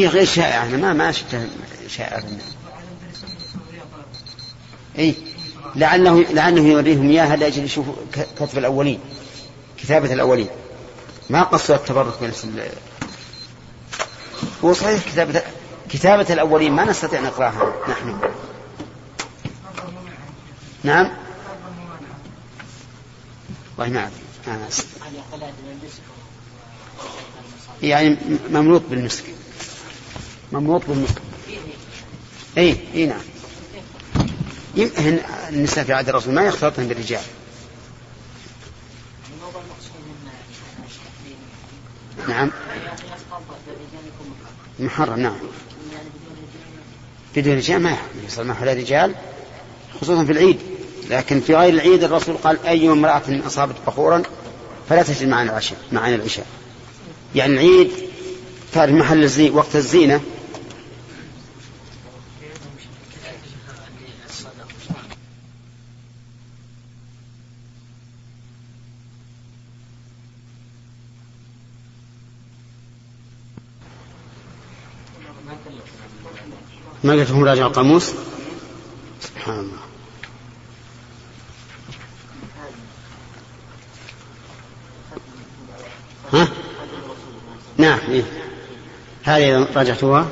هي 0.00 0.06
غير 0.06 0.24
شائعة 0.24 0.64
ما 0.64 0.92
ما 0.92 1.12
شفتها 1.12 1.46
شائعة 1.88 2.22
اي 4.98 5.14
لعله 5.76 6.22
لعله 6.22 6.62
يوريهم 6.62 7.10
اياها 7.10 7.36
لاجل 7.36 7.64
يشوفوا 7.64 7.94
كتب 8.36 8.58
الأولين 8.58 9.00
كتابة 9.78 10.12
الأولين. 10.12 10.48
ما 11.30 11.42
قصوا 11.42 11.76
التبرك 11.76 12.14
بنفس 12.20 12.46
هو 14.64 14.72
صحيح 14.72 15.04
كتابة 15.12 15.42
كتابة 15.90 16.26
الأولين 16.30 16.72
ما 16.72 16.84
نستطيع 16.84 17.20
نقرأها 17.20 17.74
نحن. 17.88 18.20
نعم؟ 20.84 21.10
والله 23.78 23.92
ما 23.92 24.06
أدري 24.06 24.70
يعني 27.82 28.16
مملوط 28.50 28.82
بالمسك. 28.90 29.24
مملوط 30.52 30.86
بالمسك 30.86 31.22
اي 32.58 32.76
اي 32.94 33.06
نعم. 33.06 33.20
النساء 35.48 35.84
في 35.84 35.92
عهد 35.92 36.08
الرسول 36.08 36.34
ما 36.34 36.42
يختلطن 36.42 36.86
بالرجال. 36.86 37.22
نعم. 42.28 42.50
محرم 44.78 45.20
نعم. 45.20 45.36
بدون 47.36 47.56
رجال 47.56 47.82
ما 47.82 47.96
يحصل 48.24 48.46
معه 48.46 48.64
لا 48.64 48.72
رجال 48.72 49.14
خصوصا 50.00 50.24
في 50.24 50.32
العيد. 50.32 50.58
لكن 51.10 51.40
في 51.40 51.54
غير 51.54 51.72
العيد 51.74 52.04
الرسول 52.04 52.36
قال 52.36 52.66
أي 52.66 52.88
امرأة 52.88 53.22
أصابت 53.46 53.74
بخورا 53.86 54.22
فلا 54.88 55.02
تجد 55.02 55.28
معنا 55.28 55.50
العشاء 55.50 55.78
معنا 55.92 56.14
العشاء. 56.14 56.46
يعني 57.34 57.52
العيد 57.52 57.90
تعرف 58.72 58.92
محل 58.92 59.22
الزي 59.22 59.50
وقت 59.50 59.76
الزينة. 59.76 60.20
ما 77.04 77.12
قلت 77.12 77.30
لهم 77.30 77.44
راجع 77.44 77.66
القاموس 77.66 78.12
سبحان 79.20 79.58
الله 79.58 79.80
ها؟ 86.32 86.48
نعم 87.76 87.98
إيه؟ 88.08 88.24
هذه 89.22 89.68
راجعتوها 89.76 90.28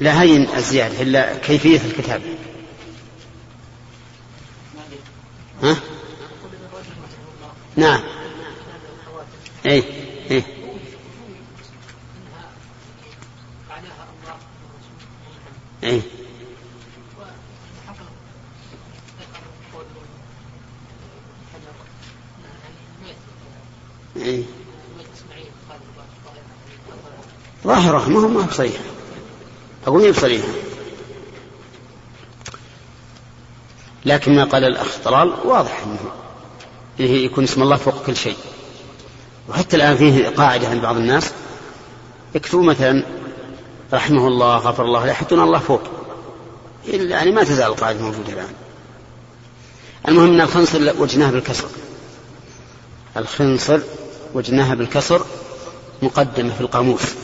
لا 0.00 0.22
هي 0.22 0.56
الزيادة 0.56 1.02
إلا 1.02 1.38
كيفية 1.38 1.80
الكتاب 1.86 2.22
ها؟ 5.62 5.76
نعم 7.76 8.00
اي 9.66 9.84
اي 10.30 10.42
اي 15.84 16.02
إيه. 24.16 24.42
ظاهرة 28.52 28.70
ما 29.86 29.88
هو 29.88 29.98
ما 29.98 29.98
هو 29.98 30.02
صريحة 30.02 30.02
أقول 30.02 30.02
ما 30.02 30.10
بصريحة 30.10 30.48
لكن 34.04 34.34
ما 34.34 34.44
قال 34.44 34.64
الأخ 34.64 34.98
طلال 35.04 35.34
واضح 35.44 35.84
أنه 35.84 37.06
يكون 37.06 37.44
اسم 37.44 37.62
الله 37.62 37.76
فوق 37.76 38.06
كل 38.06 38.16
شيء. 38.16 38.36
وحتى 39.48 39.76
الآن 39.76 39.96
فيه 39.96 40.28
قاعدة 40.28 40.68
عند 40.68 40.82
بعض 40.82 40.96
الناس. 40.96 41.30
يكتبوا 42.34 42.62
مثلا 42.62 43.04
رحمه 43.92 44.28
الله 44.28 44.56
غفر 44.56 44.84
الله 44.84 45.06
يحطون 45.06 45.40
الله 45.40 45.58
فوق. 45.58 45.82
يعني 46.86 47.30
ما 47.30 47.44
تزال 47.44 47.66
القاعدة 47.66 48.02
موجودة 48.02 48.32
الآن. 48.32 48.54
المهم 50.08 50.34
أن 50.34 50.40
الخنصر 50.40 50.92
وجناه 50.98 51.30
بالكسر. 51.30 51.68
الخنصر 53.16 53.80
وجناها 54.34 54.74
بالكسر 54.74 55.26
مقدمة 56.02 56.54
في 56.54 56.60
القاموس. 56.60 57.14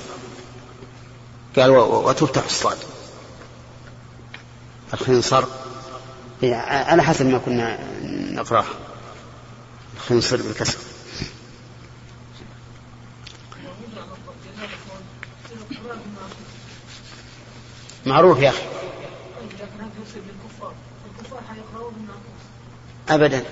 قال 1.57 1.71
وتفتح 1.71 2.45
الصاد. 2.45 2.79
الخنصر؟ 4.95 5.45
على 6.63 7.03
حسب 7.03 7.27
ما 7.27 7.39
كنا 7.39 7.79
نقرأه. 8.33 8.65
الخنصر 9.97 10.37
بالكسر. 10.37 10.79
معروف 18.07 18.39
يا 18.39 18.49
أخي. 18.49 18.63
أبدا. 23.09 23.45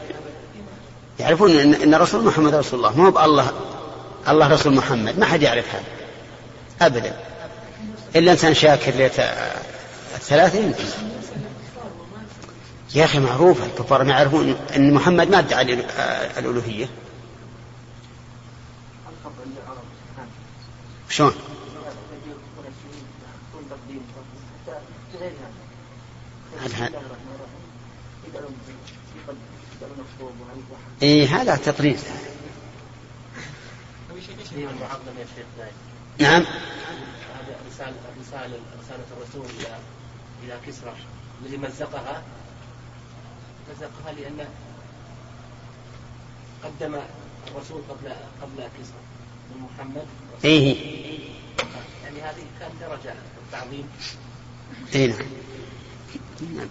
يعرفون 1.19 1.51
إن 1.51 1.95
رسول 1.95 2.25
محمد 2.25 2.55
رسول 2.55 2.79
الله. 2.79 3.01
ما 3.01 3.09
هو 3.09 3.25
الله 3.25 3.53
الله 4.29 4.49
رسول 4.49 4.75
محمد. 4.75 5.19
ما 5.19 5.27
حد 5.27 5.43
يعرف 5.43 5.75
هذا. 5.75 5.85
أبدا. 6.83 7.34
إلا 8.16 8.33
إنسان 8.33 8.55
شاكر 8.55 8.92
ليت 8.92 9.18
الثلاثة 10.14 10.59
يمكن. 10.59 10.85
يا 12.94 13.05
أخي 13.05 13.18
معروف 13.18 13.62
الكفار 13.62 14.05
ما 14.05 14.11
يعرفون 14.11 14.57
أن 14.77 14.94
محمد 14.94 15.29
ما 15.29 15.38
ادعى 15.38 15.74
الألوهية. 16.38 16.88
شلون؟ 21.09 21.35
إي 31.03 31.27
هذا 31.27 31.57
تطريز 31.57 32.05
نعم. 36.18 36.44
رسالة 37.75 37.95
رسالة 38.21 38.59
رسالة 38.81 39.05
الرسول 39.17 39.47
إلى 39.59 39.77
إلى 40.45 40.59
كسرى. 40.67 40.93
الذي 41.43 41.57
مزقها. 41.57 42.23
مزقها 43.71 44.13
لأنه 44.13 44.49
قدم 46.65 46.95
الرسول 47.49 47.83
قبل 47.89 48.13
قبل 48.43 48.63
كسرى. 48.63 49.03
من 49.55 49.61
محمد. 49.63 50.07
إيه. 50.45 50.77
يعني 52.05 52.21
هذه 52.23 52.45
كان 52.61 52.71
درجة 52.81 53.15
التعظيم 53.47 53.89
إيه. 54.95 55.15
نعم 56.55 56.69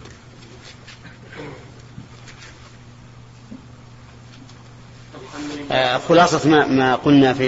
آه، 5.72 5.98
خلاصة 5.98 6.50
ما, 6.50 6.68
ما 6.68 6.96
قلنا 6.96 7.34
في 7.34 7.48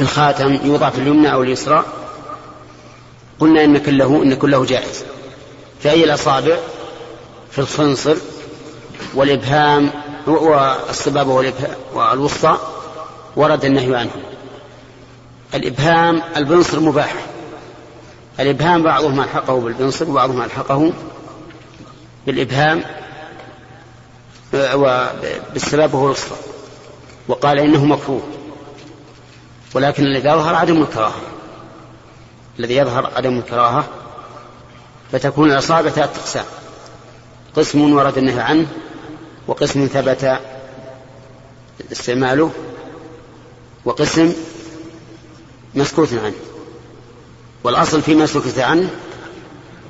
في 0.00 0.06
الخاتم 0.06 0.58
يوضع 0.64 0.90
في 0.90 0.98
اليمنى 0.98 1.32
أو 1.32 1.42
اليسرى. 1.42 1.84
قلنا 3.40 3.64
إن 3.64 3.78
كله 3.78 4.22
إن 4.22 4.34
كله 4.34 4.64
جائز. 4.64 5.04
في 5.80 5.90
أي 5.90 6.04
الأصابع؟ 6.04 6.56
في 7.50 7.58
الخنصر 7.58 8.16
والإبهام 9.14 9.90
والإبهام 10.26 11.74
والوسطى 11.94 12.58
ورد 13.36 13.64
النهي 13.64 13.96
عنه. 13.96 14.10
الإبهام 15.54 16.22
البنصر 16.36 16.80
مباح. 16.80 17.14
الإبهام 18.40 18.82
بعضهم 18.82 19.20
ألحقه 19.20 19.60
بالبنصر 19.60 20.10
وبعضهم 20.10 20.42
ألحقه 20.42 20.92
بالإبهام 22.26 22.84
بالسبب 25.52 25.94
هو 25.94 26.06
الوسطى 26.06 26.36
وقال 27.28 27.58
إنه 27.58 27.84
مكروه. 27.84 28.22
ولكن 29.74 30.04
الذي 30.04 30.28
يظهر 30.28 30.54
عدم 30.54 30.82
الكراهة. 30.82 31.22
الذي 32.58 32.76
يظهر 32.76 33.12
عدم 33.16 33.38
الكراهة 33.38 33.88
فتكون 35.12 35.50
الأصابع 35.50 35.90
ثلاثة 35.90 36.20
أقسام. 36.20 36.44
قسم 37.56 37.92
ورد 37.92 38.18
النهي 38.18 38.40
عنه 38.40 38.66
وقسم 39.46 39.86
ثبت 39.86 40.40
استعماله 41.92 42.50
وقسم 43.84 44.32
مسكوت 45.74 46.12
عنه. 46.12 46.34
والأصل 47.64 48.02
فيما 48.02 48.26
سكت 48.26 48.58
عنه 48.58 48.90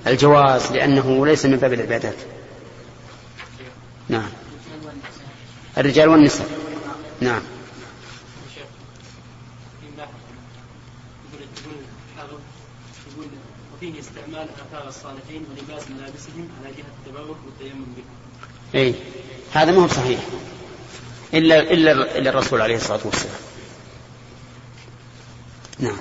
الجواز 0.06 0.72
لأنه 0.72 1.26
ليس 1.26 1.46
من 1.46 1.56
باب 1.56 1.72
العبادات. 1.72 2.16
نعم. 4.08 4.28
الرجال 5.78 6.08
والنساء. 6.08 6.48
نعم. 7.20 7.42
وفيه 13.74 14.00
استعمال 14.00 14.48
آثار 14.48 14.88
الصالحين 14.88 15.44
ولباس 15.50 15.90
ملابسهم 15.90 16.48
على 16.60 16.74
جهة 16.74 16.90
التبرك 16.98 17.36
والتيمم 17.46 17.86
به. 17.96 18.04
أي 18.78 18.94
هذا 19.52 19.72
ما 19.72 19.82
هو 19.82 19.88
صحيح 19.88 20.20
إلا 21.34 21.72
إلا 21.72 22.18
إلا 22.18 22.30
الرسول 22.30 22.60
عليه 22.60 22.76
الصلاة 22.76 23.00
والسلام. 23.04 23.40
نعم. 25.78 25.96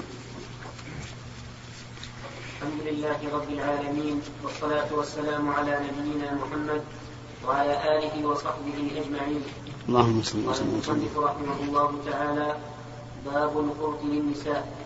الحمد 2.57 2.81
لله 2.85 3.19
رب 3.33 3.49
العالمين 3.49 4.21
والصلاة 4.43 4.93
والسلام 4.93 5.49
على 5.49 5.79
نبينا 5.79 6.33
محمد 6.33 6.83
وعلى 7.45 7.97
آله 7.97 8.27
وصحبه 8.27 8.77
أجمعين. 8.95 9.41
اللهم 9.89 10.23
صل 10.23 10.45
وسلم 10.49 10.69
المصنف 10.69 11.17
رحمه 11.17 11.57
الله 11.67 11.89
تعالى 12.11 12.57
باب 13.25 13.59
القرط 13.59 14.03
للنساء 14.03 14.78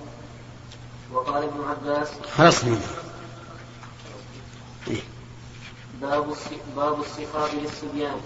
وقال 1.14 1.44
ابن 1.44 1.64
عباس 1.70 2.08
خلاص 2.38 2.64
منه. 2.64 2.88
إيه؟ 4.88 5.02
باب 6.02 6.36
باب 6.76 7.02
السخاء 7.02 7.56
للصبيان. 7.56 8.22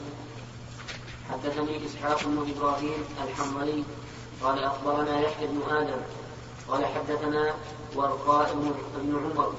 حدثني 1.31 1.85
إسحاق 1.85 2.23
بن 2.23 2.53
إبراهيم 2.57 3.03
الحنظلي 3.23 3.83
قال 4.43 4.63
أخبرنا 4.63 5.19
يحيى 5.19 5.47
بن 5.47 5.61
آدم 5.75 6.01
قال 6.67 6.85
حدثنا 6.85 7.53
ورقاء 7.95 8.53
بن 8.97 9.15
عمر. 9.15 9.53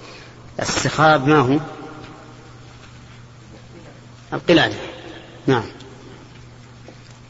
السخاب 0.60 1.28
ما 1.28 1.38
هو؟ 1.38 1.60
القلادة. 4.32 4.76
نعم. 5.46 5.64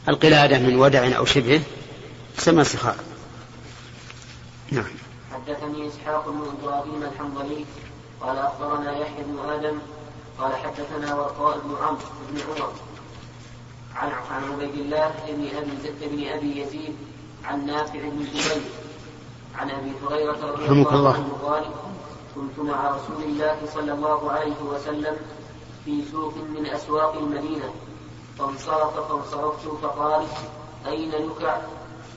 القلادة 0.09 0.59
من 0.59 0.75
ودع 0.75 1.17
أو 1.17 1.25
شبهه 1.25 1.61
تسمى 2.37 2.63
سخاء 2.63 2.97
نعم. 4.71 4.85
حدثني 5.49 5.87
إسحاق 5.87 6.29
بن 6.29 6.41
إبراهيم 6.61 7.03
الحنظلي 7.03 7.65
قال 8.21 8.37
أخبرنا 8.37 8.97
يحيى 8.97 9.23
بن 9.23 9.49
آدم 9.49 9.79
قال 10.39 10.55
حدثنا 10.55 11.15
ورقاء 11.15 11.59
بن 11.59 11.75
عمرو 11.81 12.01
بن 12.29 12.41
عمر. 12.41 12.71
عن 13.95 14.11
عن 14.31 14.43
عبيد 14.51 14.73
الله 14.75 15.13
بن 15.27 15.47
أبي 15.57 16.07
بن 16.07 16.27
أبي 16.27 16.61
يزيد 16.61 16.95
عن 17.45 17.65
نافع 17.65 17.99
بن 17.99 18.23
جبير 18.23 18.61
عن 19.55 19.69
أبي 19.69 19.91
هريرة 20.03 20.51
رضي 20.51 20.65
الله 20.65 21.13
عنه 21.13 21.37
قال 21.43 21.65
كنت 22.35 22.59
مع 22.59 22.89
رسول 22.89 23.23
الله 23.23 23.57
صلى 23.73 23.93
الله 23.93 24.31
عليه 24.31 24.61
وسلم 24.61 25.17
في 25.85 26.03
سوق 26.11 26.33
من 26.35 26.65
أسواق 26.65 27.13
المدينة 27.13 27.73
فانصرف 28.39 29.11
فانصرفت 29.11 29.67
فقال 29.81 30.25
أين 30.87 31.11
نكع 31.27 31.57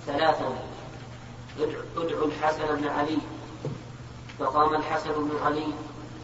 ثلاثا 0.06 0.71
ادعوا 1.96 2.26
الحسن 2.26 2.76
بن 2.76 2.88
علي. 2.88 3.18
فقام 4.38 4.74
الحسن 4.74 5.12
بن 5.12 5.30
علي 5.44 5.66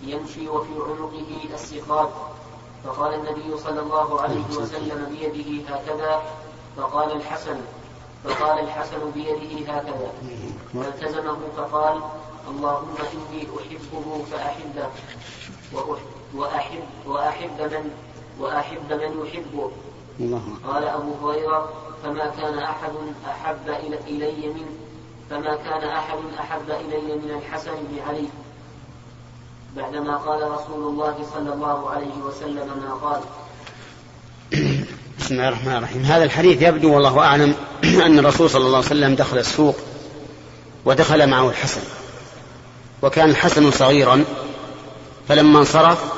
يمشي 0.02 0.48
وفي 0.48 0.72
عنقه 0.72 1.54
السقاط. 1.54 2.08
فقال 2.84 3.14
النبي 3.14 3.58
صلى 3.58 3.80
الله 3.80 4.20
عليه 4.20 4.44
وسلم 4.60 5.06
بيده 5.10 5.74
هكذا. 5.74 6.22
فقال 6.76 7.12
الحسن 7.12 7.60
فقال 8.24 8.58
الحسن 8.58 9.10
بيده 9.14 9.72
هكذا. 9.72 10.12
فالتزمه 10.74 11.38
فقال 11.56 12.00
اللهم 12.48 12.94
إني 13.12 13.46
أحبه 13.58 14.24
فأحبه 14.30 14.88
وأحب 16.34 16.82
وأحب 17.06 17.60
من 17.60 17.90
وأحب 18.40 18.92
من 18.92 19.26
يحبه. 19.26 19.70
قال 20.66 20.84
أبو 20.84 21.28
هريرة 21.28 21.72
فما 22.02 22.26
كان 22.26 22.58
أحد 22.58 22.92
أحب 23.26 23.68
إلي 24.06 24.48
من 24.48 24.88
فما 25.30 25.56
كان 25.56 25.88
أحد 25.88 26.18
أحب 26.40 26.70
إلي 26.70 27.14
من 27.14 27.42
الحسن 27.42 27.70
بن 27.70 27.98
علي. 28.08 28.28
بعدما 29.76 30.16
قال 30.16 30.50
رسول 30.50 30.88
الله 30.90 31.16
صلى 31.34 31.52
الله 31.52 31.90
عليه 31.90 32.14
وسلم 32.26 32.82
ما 32.84 32.94
قال. 32.94 33.20
بسم 35.18 35.34
الله 35.34 35.48
الرحمن 35.48 35.76
الرحيم. 35.76 36.02
هذا 36.02 36.24
الحديث 36.24 36.62
يبدو 36.62 36.94
والله 36.94 37.20
أعلم 37.20 37.54
أن 38.06 38.18
الرسول 38.18 38.50
صلى 38.50 38.66
الله 38.66 38.76
عليه 38.76 38.86
وسلم 38.86 39.14
دخل 39.14 39.38
السوق 39.38 39.76
ودخل 40.84 41.26
معه 41.26 41.48
الحسن. 41.48 41.80
وكان 43.02 43.30
الحسن 43.30 43.70
صغيرا 43.70 44.24
فلما 45.28 45.58
انصرف 45.58 46.12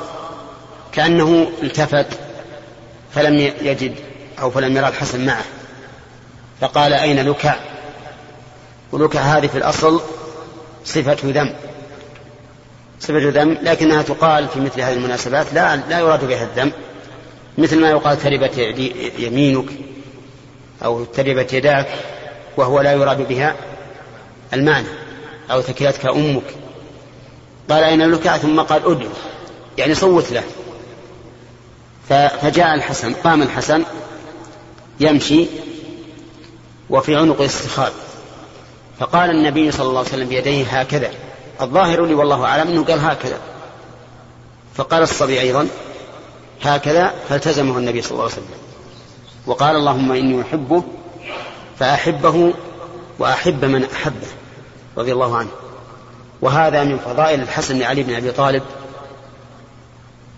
كأنه 0.91 1.51
التفت 1.63 2.07
فلم 3.13 3.37
يجد 3.61 3.95
أو 4.41 4.51
فلم 4.51 4.77
يرى 4.77 4.87
الحسن 4.87 5.25
معه. 5.25 5.45
فقال 6.61 6.93
أين 6.93 7.29
لكع 7.29 7.70
ولكع 8.91 9.19
هذه 9.19 9.47
في 9.47 9.57
الأصل 9.57 10.01
صفة 10.85 11.17
ذم. 11.23 11.53
صفة 12.99 13.29
ذم 13.29 13.57
لكنها 13.61 14.01
تقال 14.01 14.47
في 14.47 14.59
مثل 14.59 14.81
هذه 14.81 14.93
المناسبات 14.93 15.53
لا 15.53 15.75
لا 15.75 15.99
يراد 15.99 16.25
بها 16.25 16.43
الذم. 16.43 16.71
مثل 17.57 17.81
ما 17.81 17.89
يقال 17.89 18.17
تربت 18.17 18.57
يمينك 19.19 19.65
أو 20.83 21.03
تربت 21.03 21.53
يداك 21.53 21.87
وهو 22.57 22.81
لا 22.81 22.91
يراد 22.91 23.27
بها 23.27 23.55
المعنى 24.53 24.87
أو 25.51 25.61
ثكلتك 25.61 26.05
أمك. 26.05 26.43
قال 27.69 27.83
أين 27.83 28.11
لك 28.11 28.29
ثم 28.29 28.59
قال 28.59 28.81
أدعو 28.85 29.09
يعني 29.77 29.95
صوت 29.95 30.31
له. 30.31 30.43
فجاء 32.09 32.75
الحسن 32.75 33.13
قام 33.13 33.41
الحسن 33.41 33.83
يمشي 34.99 35.47
وفي 36.89 37.15
عنق 37.15 37.41
استخاب 37.41 37.91
فقال 39.01 39.29
النبي 39.29 39.71
صلى 39.71 39.87
الله 39.87 39.99
عليه 39.99 40.09
وسلم 40.09 40.27
بيديه 40.27 40.65
هكذا 40.65 41.11
الظاهر 41.61 42.05
لي 42.05 42.13
والله 42.13 42.45
أعلم 42.45 42.67
أنه 42.67 42.83
قال 42.83 42.99
هكذا. 42.99 43.37
فقال 44.75 45.03
الصبي 45.03 45.41
أيضا 45.41 45.67
هكذا 46.61 47.13
فالتزمه 47.29 47.77
النبي 47.77 48.01
صلى 48.01 48.11
الله 48.11 48.23
عليه 48.23 48.33
وسلم. 48.33 48.45
وقال 49.47 49.75
اللهم 49.75 50.11
إني 50.11 50.41
أحبه 50.41 50.83
فأحبه 51.79 52.53
وأحب 53.19 53.65
من 53.65 53.83
أحبه 53.83 54.27
رضي 54.97 55.11
الله 55.11 55.37
عنه. 55.37 55.49
وهذا 56.41 56.83
من 56.83 56.97
فضائل 56.97 57.41
الحسن 57.41 57.77
بن 57.77 57.83
علي 57.83 58.03
بن 58.03 58.15
أبي 58.15 58.31
طالب 58.31 58.63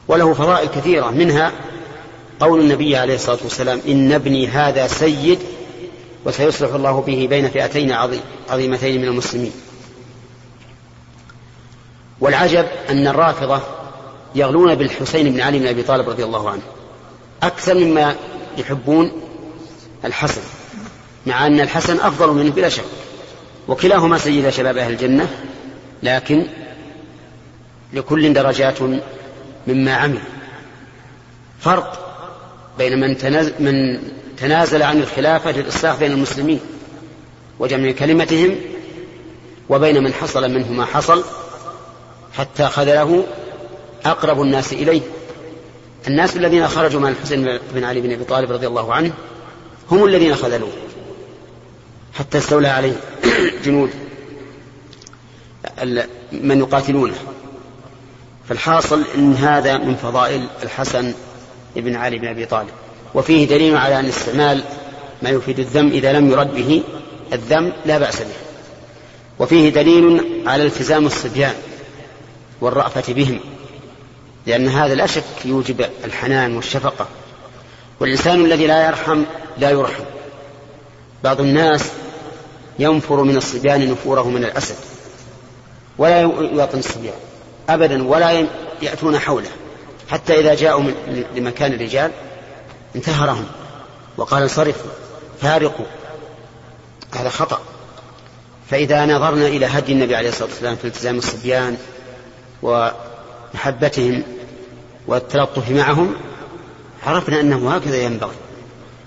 وله 0.08 0.34
فضائل 0.34 0.68
كثيرة. 0.68 1.10
منها 1.10 1.52
قول 2.40 2.60
النبي 2.60 2.98
عليه 2.98 3.16
الصلاة 3.16 3.40
والسلام 3.44 3.82
إن 3.88 4.12
ابني 4.12 4.48
هذا 4.48 4.88
سيد 4.88 5.40
وسيصلح 6.26 6.74
الله 6.74 7.02
به 7.02 7.28
بين 7.30 7.50
فئتين 7.50 7.92
عظيمتين 8.50 9.02
من 9.02 9.08
المسلمين. 9.08 9.52
والعجب 12.20 12.66
أن 12.90 13.08
الرافضة 13.08 13.62
يغلون 14.36 14.76
بالحسين 14.76 15.34
بن 15.34 15.42
علي 15.42 15.60
بن 15.60 15.68
أبي 15.68 15.84
طالب 15.84 16.10
رضي 16.10 16.24
الله 16.24 16.50
عنه. 16.50 16.62
أكثر 17.44 17.74
مما 17.74 18.16
يحبون 18.58 19.12
الحسن 20.06 20.42
مع 21.26 21.48
أن 21.48 21.60
الحسن 21.60 22.00
أفضل 22.00 22.34
منه 22.34 22.52
بلا 22.52 22.70
شك. 22.70 22.86
وكلاهما 23.68 24.18
سيد 24.18 24.50
شباب 24.50 24.78
أهل 24.78 24.92
الجنة 24.92 25.30
لكن 26.04 26.48
لكل 27.94 28.34
درجات 28.34 28.78
مما 29.68 29.96
عمل. 29.96 30.22
فرق 31.60 32.16
بين 32.78 33.00
من 33.00 33.18
تنازل, 33.18 33.54
من 33.60 34.00
تنازل 34.44 34.84
عن 34.84 35.00
الخلافة 35.00 35.52
للإصلاح 35.52 36.00
بين 36.00 36.12
المسلمين 36.12 36.60
وجمع 37.60 37.92
كلمتهم 37.92 38.56
وبين 39.70 40.04
من 40.04 40.14
حصل 40.14 40.52
منه 40.52 40.72
ما 40.72 40.86
حصل 40.86 41.24
حتى 42.34 42.66
خذله 42.66 43.26
أقرب 44.06 44.42
الناس 44.42 44.74
إليه. 44.74 45.02
الناس 46.08 46.38
الذين 46.38 46.68
خرجوا 46.68 47.02
مع 47.02 47.10
الحسين 47.10 47.60
بن 47.74 47.84
علي 47.84 48.02
بن 48.02 48.14
أبي 48.14 48.24
طالب 48.24 48.52
رضي 48.52 48.68
الله 48.68 48.94
عنه 48.94 49.14
هم 49.92 50.06
الذين 50.06 50.36
خذلوه 50.36 50.72
حتى 52.14 52.38
استولى 52.38 52.68
عليه 52.68 52.96
جنود 53.66 53.90
من 56.32 56.60
يقاتلونه. 56.60 57.16
فالحاصل 58.50 59.04
إن 59.16 59.34
هذا 59.34 59.78
من 59.78 59.96
فضائل 59.96 60.48
الحسن 60.64 61.14
بن 61.76 61.96
علي 61.96 62.20
بن 62.20 62.28
أبي 62.28 62.46
طالب. 62.46 62.70
وفيه 63.16 63.48
دليل 63.48 63.78
على 63.78 64.00
أن 64.00 64.06
استعمال 64.06 64.64
ما 65.22 65.30
يفيد 65.30 65.60
الذم 65.60 65.88
إذا 65.88 66.14
لم 66.14 66.32
يرد 66.32 66.56
به 66.56 66.84
الذم 67.34 67.74
لا 67.86 67.98
بأس 67.98 68.20
به. 68.20 68.34
وفيه 69.40 69.70
دليل 69.70 70.22
على 70.48 70.64
التزام 70.64 71.06
الصبيان 71.06 71.54
والرأفة 72.62 73.14
بهم 73.14 73.40
لأن 74.48 74.68
هذا 74.68 74.96
لا 74.96 75.08
شك 75.08 75.24
يوجب 75.46 75.86
الحنان 76.06 76.56
والشفقة. 76.56 77.08
والإنسان 78.00 78.46
الذي 78.46 78.68
لا 78.68 78.88
يرحم 78.88 79.24
لا 79.58 79.70
يرحم. 79.70 80.04
بعض 81.24 81.42
الناس 81.42 81.84
ينفر 82.80 83.24
من 83.24 83.38
الصبيان 83.38 83.92
نفوره 83.92 84.30
من 84.30 84.44
الأسد 84.44 84.76
ولا 85.98 86.22
يواطن 86.22 86.80
الصبيان 86.80 87.14
أبدا 87.70 88.08
ولا 88.08 88.46
يأتون 88.82 89.20
حوله 89.20 89.50
حتى 90.10 90.40
إذا 90.40 90.56
جاءوا 90.56 90.84
لمكان 91.36 91.74
الرجال 91.74 92.12
انتهرهم 92.96 93.46
وقال 94.18 94.42
انصرفوا 94.42 94.92
فارقوا 95.42 95.86
هذا 97.16 97.30
خطأ. 97.30 97.60
فإذا 98.70 99.06
نظرنا 99.06 99.48
إلى 99.48 99.66
هدي 99.66 99.92
النبي 99.92 100.16
عليه 100.16 100.30
الصلاة 100.30 100.50
والسلام 100.50 100.76
في 100.76 100.88
التزام 100.88 101.18
الصبيان 101.18 101.78
ومحبتهم 102.62 104.24
والتلطف 105.08 105.70
معهم 105.70 106.16
عرفنا 107.06 107.40
أنه 107.40 107.76
هكذا 107.76 107.98
ينبغي. 107.98 108.36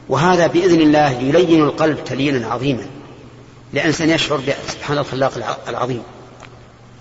وهذا 0.08 0.46
بإذن 0.46 0.80
الله 0.80 1.10
يلين 1.10 1.64
القلب 1.64 2.04
تلينا 2.04 2.46
عظيما. 2.46 2.86
لأنسان 3.72 4.10
يشعر 4.10 4.40
سبحان 4.68 4.98
الخلاق 4.98 5.58
العظيم. 5.68 6.02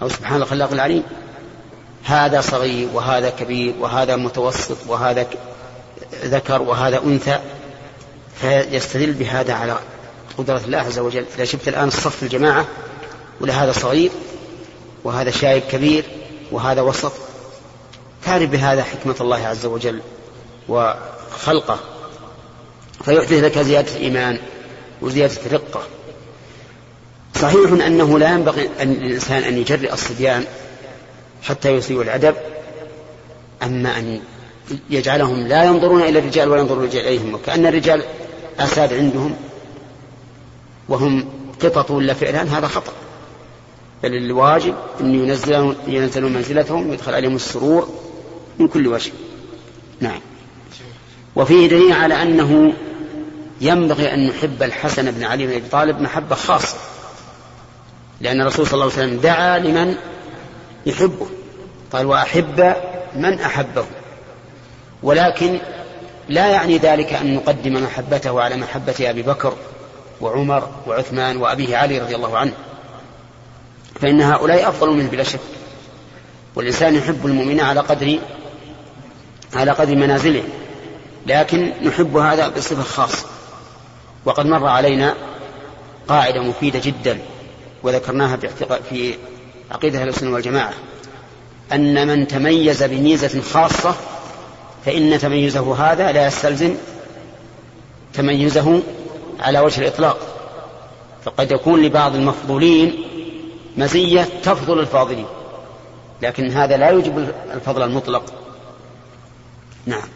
أو 0.02 0.10
سبحان 0.10 0.42
الخلاق 0.42 0.72
العليم. 0.72 1.04
هذا 2.04 2.42
صغير 2.42 2.88
وهذا 2.94 3.30
كبير 3.30 3.74
وهذا 3.80 4.16
متوسط 4.16 4.78
وهذا 4.88 5.28
ذكر 6.24 6.62
وهذا 6.62 7.04
أنثى 7.04 7.40
فيستدل 8.42 9.14
بهذا 9.14 9.54
على 9.54 9.80
قدرة 10.38 10.62
الله 10.66 10.78
عز 10.78 11.00
وجل. 11.00 11.26
إذا 11.36 11.46
شفت 11.46 11.68
الآن 11.68 11.88
الصف 11.88 12.24
الجماعة 12.24 12.66
ولهذا 13.42 13.72
صغير 13.72 14.12
وهذا 15.04 15.32
شايب 15.32 15.64
كبير 15.72 16.06
وهذا 16.52 16.82
وسط. 16.82 17.12
تعرف 18.26 18.50
بهذا 18.50 18.84
حكمة 18.84 19.16
الله 19.22 19.48
عز 19.48 19.66
وجل 19.66 20.02
وخلقه. 20.70 21.80
فيحدث 23.06 23.32
لك 23.32 23.60
زيادة 23.60 23.92
الإيمان 23.96 24.40
وزيادة 25.02 25.38
الرقة. 25.46 25.82
صحيح 27.36 27.72
أنه 27.72 28.20
لا 28.20 28.32
ينبغي 28.32 28.70
أن 28.82 28.94
للإنسان 28.94 29.44
أن 29.44 29.58
يجرئ 29.58 29.94
الصبيان 29.94 30.46
حتى 31.44 31.70
يسيء 31.70 32.02
الأدب 32.02 32.36
أما 33.64 34.00
أن 34.00 34.22
يجعلهم 34.90 35.48
لا 35.48 35.64
ينظرون 35.64 36.02
إلى 36.02 36.20
الرجال 36.20 36.50
ولا 36.50 36.62
ينظرون 36.62 36.86
إليهم 36.86 37.34
وكأن 37.34 37.66
الرجال 37.66 38.02
أساد 38.60 38.94
عندهم 38.94 39.36
وهم 40.90 41.26
قطط 41.62 41.92
ولا 41.92 42.14
فعلان 42.14 42.48
هذا 42.48 42.68
خطأ. 42.68 42.94
بل 44.04 44.14
الواجب 44.14 44.76
أن 45.02 45.16
ينزلون, 45.16 45.76
ينزلون 45.88 46.34
منزلتهم 46.34 46.90
ويدخل 46.90 47.14
عليهم 47.14 47.36
السرور 47.36 47.90
من 48.60 48.68
كل 48.68 48.88
وجه. 48.88 49.12
نعم. 50.00 50.20
وفيه 51.36 51.68
دليل 51.68 51.94
على 51.94 52.22
أنه 52.22 52.74
ينبغي 53.62 54.14
أن 54.14 54.28
نحب 54.28 54.64
الحسن 54.64 55.12
بن 55.12 55.24
علي 55.24 55.48
بن 55.48 55.54
أبي 55.54 55.68
طالب 55.72 56.02
محبة 56.02 56.36
خاصة 56.36 56.78
لأن 58.22 58.42
الرسول 58.42 58.68
صلى 58.68 58.74
الله 58.74 58.94
عليه 58.94 58.94
وسلم 58.94 59.20
دعا 59.20 59.60
لمن 59.60 59.96
يحبه 60.86 61.28
قال 61.94 62.06
وأحب 62.06 62.76
من 63.16 63.40
أحبه. 63.40 63.86
ولكن 65.04 65.60
لا 66.30 66.48
يعني 66.48 66.78
ذلك 66.78 67.14
أن 67.14 67.36
نقدم 67.36 67.84
محبته 67.84 68.42
على 68.42 68.58
محبة 68.58 68.96
أبي 69.00 69.22
بكر 69.22 69.54
وعمر 70.22 70.70
وعثمان 70.88 71.38
وأبيه 71.38 71.78
علي 71.78 72.00
رضي 72.00 72.16
الله 72.16 72.38
عنه. 72.38 72.54
فإن 74.02 74.22
هؤلاء 74.22 74.70
أفضل 74.70 74.90
منه 74.90 75.10
بلا 75.10 75.24
شك. 75.24 75.40
والإنسان 76.56 76.96
يحب 76.96 77.26
المؤمن 77.26 77.60
على 77.60 77.80
قدر 77.80 78.20
على 79.54 79.72
قدر 79.72 79.96
منازله. 79.96 80.44
لكن 81.28 81.74
نحب 81.84 82.18
هذا 82.18 82.48
بصفة 82.48 82.84
خاصة. 82.84 83.26
وقد 84.26 84.46
مر 84.46 84.68
علينا 84.68 85.16
قاعدة 86.08 86.42
مفيدة 86.42 86.80
جدا 86.84 87.20
وذكرناها 87.84 88.38
في 88.90 89.16
عقيدة 89.72 90.02
أهل 90.02 90.10
السنة 90.10 90.34
والجماعة. 90.34 90.74
أن 91.74 92.08
من 92.08 92.28
تميز 92.28 92.84
بميزة 92.84 93.42
خاصة 93.42 93.96
فإن 94.86 95.20
تميزه 95.20 95.76
هذا 95.76 96.12
لا 96.12 96.28
يستلزم 96.28 96.76
تميزه 98.14 98.84
على 99.40 99.60
وجه 99.60 99.82
الإطلاق. 99.82 100.18
فقد 101.24 101.52
يكون 101.52 101.82
لبعض 101.82 102.16
المفضولين 102.16 103.04
مزية 103.78 104.28
تفضل 104.44 104.80
الفاضلين 104.80 105.26
لكن 106.22 106.52
هذا 106.52 106.78
لا 106.78 106.90
يوجب 106.90 107.30
الفضل 107.54 107.84
المطلق. 107.84 108.34
نعم. 109.86 110.08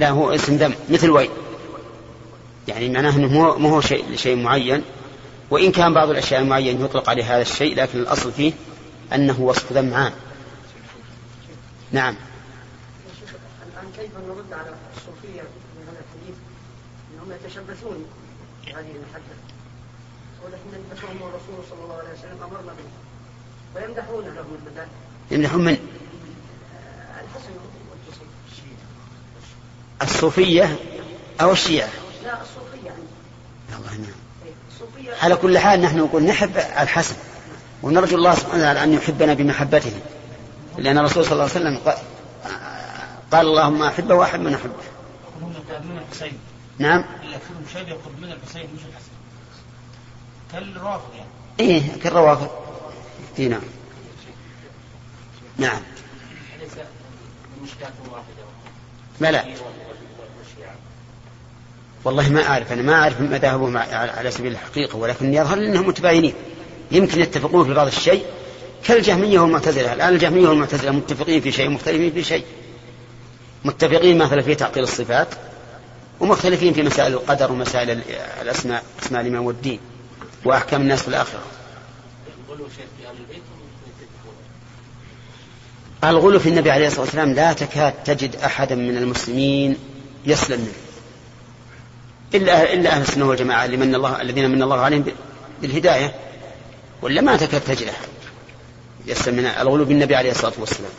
لا 0.00 0.10
هو 0.10 0.34
اسم 0.34 0.56
ذم 0.56 0.74
مثل 0.90 1.10
ويل. 1.10 1.30
يعني 2.68 2.88
معناه 2.88 3.16
إنه 3.16 3.58
مو 3.58 3.68
هو 3.68 3.80
شيء 3.80 4.04
شيء 4.16 4.36
معين. 4.36 4.82
وإن 5.50 5.72
كان 5.72 5.94
بعض 5.94 6.10
الأشياء 6.10 6.40
المعينه 6.40 6.84
يطلق 6.84 7.10
عليه 7.10 7.34
هذا 7.34 7.42
الشيء 7.42 7.76
لكن 7.76 7.98
الأصل 7.98 8.32
فيه 8.32 8.52
أنه 9.12 9.40
وصف 9.40 9.72
ذم 9.72 10.12
نعم. 11.92 12.14
الآن 13.66 13.92
كيف 13.96 14.10
نرد 14.16 14.52
على 14.52 14.74
الصوفية 14.96 15.42
من 15.42 15.88
هذا 15.88 16.00
الحديث؟ 16.04 16.36
إنهم 17.14 17.32
يتشبثون 17.32 18.06
بهذه 18.66 18.90
المحبه 18.96 19.36
ولكن 20.44 20.68
يمدحهم 20.74 21.16
الرسول 21.16 21.64
صلى 21.70 21.84
الله 21.84 21.94
عليه 21.94 22.18
وسلم 22.18 22.42
أمرنا 22.42 22.72
به. 22.72 22.84
ويمدحون 23.76 24.24
له 24.24 24.40
المدح. 24.40 24.86
يمدحون 25.30 25.64
من؟ 25.64 25.76
الحسن 27.20 27.52
والحسين. 27.90 28.28
الصوفية 30.02 30.76
أو 31.40 31.52
الشيعة؟ 31.52 31.88
لا 32.24 32.42
الصوفية. 32.42 32.86
يعني 32.86 33.02
الله 33.78 33.90
نعم 33.90 34.14
الصوفية. 34.72 35.14
على 35.22 35.36
كل 35.36 35.58
حال 35.58 35.80
نحن 35.80 35.98
نقول 35.98 36.22
نحب 36.22 36.56
الحسن. 36.56 37.16
ونرجو 37.84 38.16
الله 38.16 38.34
سبحانه 38.34 38.62
وتعالى 38.62 38.84
أن 38.84 38.92
يحبنا 38.92 39.34
بمحبته. 39.34 39.92
لأن 40.78 40.98
الرسول 40.98 41.24
صلى 41.24 41.32
الله 41.32 41.42
عليه 41.42 41.52
وسلم 41.52 41.78
قال, 41.86 41.96
قال 43.32 43.46
اللهم 43.46 43.82
أحبه 43.82 44.14
وأحب 44.14 44.40
من 44.40 44.54
أحبه 44.54 44.72
نعم. 46.78 47.04
يقرب 47.88 48.20
من 48.20 48.32
الحسين 48.32 48.62
مش 48.62 48.80
الحسن 48.80 49.10
كالروافض 50.52 51.14
يعني. 51.14 51.28
إيه 51.60 51.82
كالروافض. 52.02 52.48
إيه 53.38 53.48
نعم. 53.48 53.60
نعم. 55.56 55.80
لا 59.20 59.44
والله 62.04 62.28
ما 62.28 62.46
أعرف. 62.46 62.72
أنا 62.72 62.82
ما 62.82 62.94
أعرف 62.94 63.20
مذاهبهم 63.20 63.76
على 63.76 64.30
سبيل 64.30 64.52
الحقيقة 64.52 64.96
ولكن 64.96 65.34
يظهر 65.34 65.58
لي 65.58 65.66
أنهم 65.66 65.88
متباينين. 65.88 66.34
يمكن 66.90 67.20
يتفقون 67.20 67.66
في 67.66 67.74
بعض 67.74 67.86
الشيء. 67.86 68.24
كالجهمية 68.84 69.38
والمعتزلة. 69.38 69.92
الآن 69.92 70.14
الجهمية 70.14 70.48
والمعتزلة 70.48 70.90
متفقين 70.90 71.40
في 71.40 71.52
شيء 71.52 71.68
مختلفين 71.68 72.12
في 72.12 72.24
شيء. 72.24 72.44
متفقين 73.64 74.18
مثلا 74.18 74.42
في 74.42 74.54
تعطيل 74.54 74.82
الصفات 74.82 75.28
ومختلفين 76.20 76.72
في 76.72 76.82
مسائل 76.82 77.12
القدر 77.12 77.52
ومسائل 77.52 78.02
الأسماء 78.42 78.84
أسماء 79.02 79.22
الإمام 79.22 79.46
والدين 79.46 79.80
وأحكام 80.44 80.80
الناس 80.80 81.02
في 81.02 81.08
الآخرة. 81.08 81.42
الغلو 86.04 86.38
في 86.38 86.48
النبي 86.48 86.70
عليه 86.70 86.86
الصلاة 86.86 87.00
والسلام 87.02 87.32
لا 87.32 87.52
تكاد 87.52 87.92
تجد 88.04 88.36
أحدا 88.36 88.74
من 88.74 88.96
المسلمين 88.96 89.76
يسلم 90.26 90.60
منه. 90.60 90.72
إلا 92.34 92.72
إلا 92.72 92.90
أهل 92.90 93.02
السنة 93.02 93.28
والجماعة 93.28 93.66
من 93.66 93.94
الله 93.94 94.20
الذين 94.22 94.50
من 94.50 94.62
الله 94.62 94.80
عليهم 94.80 95.04
بالهداية. 95.62 96.14
ولا 97.04 97.20
ما 97.20 97.36
تكاد 97.36 97.60
تجد 97.60 97.88
أحد 97.88 98.08
يسلم 99.06 99.36
من 99.36 99.46
الغلو 99.46 99.84
بالنبي 99.84 100.16
عليه 100.16 100.30
الصلاة 100.30 100.52
والسلام. 100.58 100.90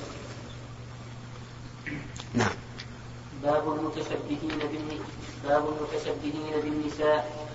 نعم. 2.33 2.51
باب 3.43 3.73
المتشبهين. 3.73 4.59
باب 5.47 5.65
المتشبهين 5.69 6.61
بالنساء 6.63 7.47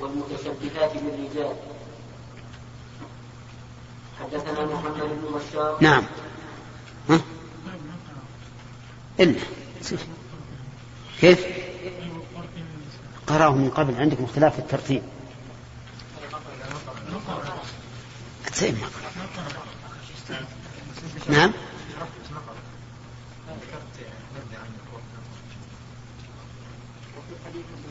والمتشبهات 0.00 0.92
بالرجال. 0.94 1.56
حدثنا 4.20 4.66
محمد 4.66 5.00
بن 5.00 5.38
بشار. 5.38 5.78
نعم. 5.80 6.04
ها؟ 7.10 7.20
إلا. 9.20 9.40
كيف؟ 11.20 11.46
قرأه 13.26 13.54
من 13.54 13.70
قبل. 13.70 13.94
عندكم 13.94 14.24
اختلاف 14.24 14.52
في 14.52 14.58
الترتيب. 14.58 15.02
زي 18.56 18.72
ما 18.72 18.88
نعم. 21.28 21.52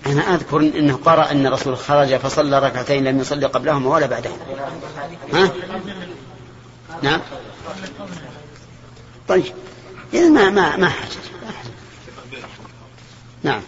أنا 0.05 0.35
أذكر 0.35 0.59
أنه 0.59 0.95
قرأ 0.95 1.31
أن 1.31 1.45
الرسول 1.45 1.77
خرج 1.77 2.15
فصلى 2.15 2.59
ركعتين 2.59 3.03
لم 3.03 3.19
يصلي 3.19 3.45
قبلهما 3.45 3.89
ولا 3.89 4.05
بعدهما. 4.05 4.37
ها؟ 5.33 5.51
نعم. 7.01 7.21
طيب. 9.27 9.53
إذا 10.13 10.29
ما 10.29 10.49
ما 10.49 10.77
ما 10.77 10.89
حاجة. 10.89 11.09
نعم. 13.43 13.61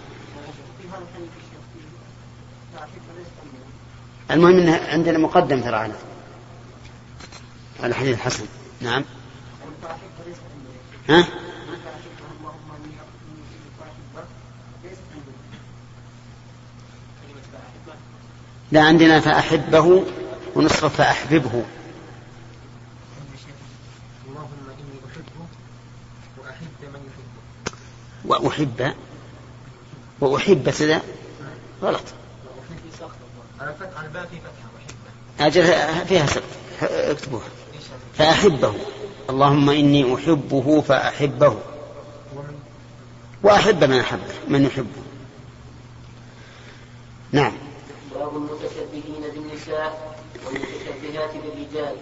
المهم 4.31 4.59
إن 4.59 4.69
عندنا 4.69 5.17
مقدم 5.17 5.61
ترى 5.61 5.75
على. 5.75 5.93
على 7.83 7.95
حديث 7.95 8.17
الحسن 8.17 8.45
نعم. 8.81 9.03
ها؟ 11.09 11.27
لا 18.71 18.83
عندنا 18.83 19.19
فأحبه 19.19 20.03
ونصف 20.55 20.85
فأحببه. 20.85 21.63
وأحب. 26.37 26.67
من 26.81 27.01
يحبه 28.45 28.45
وأحب 28.45 28.93
وأحب 30.19 30.69
كذا؟ 30.69 31.01
غلط. 31.81 32.03
على 33.59 33.75
الباء 34.05 34.25
في 34.25 34.35
فتحة 34.35 35.47
أجل 35.47 35.63
فيها 36.07 36.25
سبب 36.25 36.43
اكتبوها. 36.81 37.47
فأحبه. 38.13 38.73
اللهم 39.29 39.69
إني 39.69 40.15
أحبه 40.15 40.81
فأحبه. 40.81 41.57
وأحب 43.43 43.83
من 43.83 43.99
أحبه 43.99 44.33
من 44.47 44.65
يحبه 44.65 45.01
نعم. 47.31 47.53
باب 48.15 48.35
المتشبهين 48.35 49.23
بالنساء 49.33 50.17
والمتشبهات 50.45 51.31
بالرجال. 51.43 51.95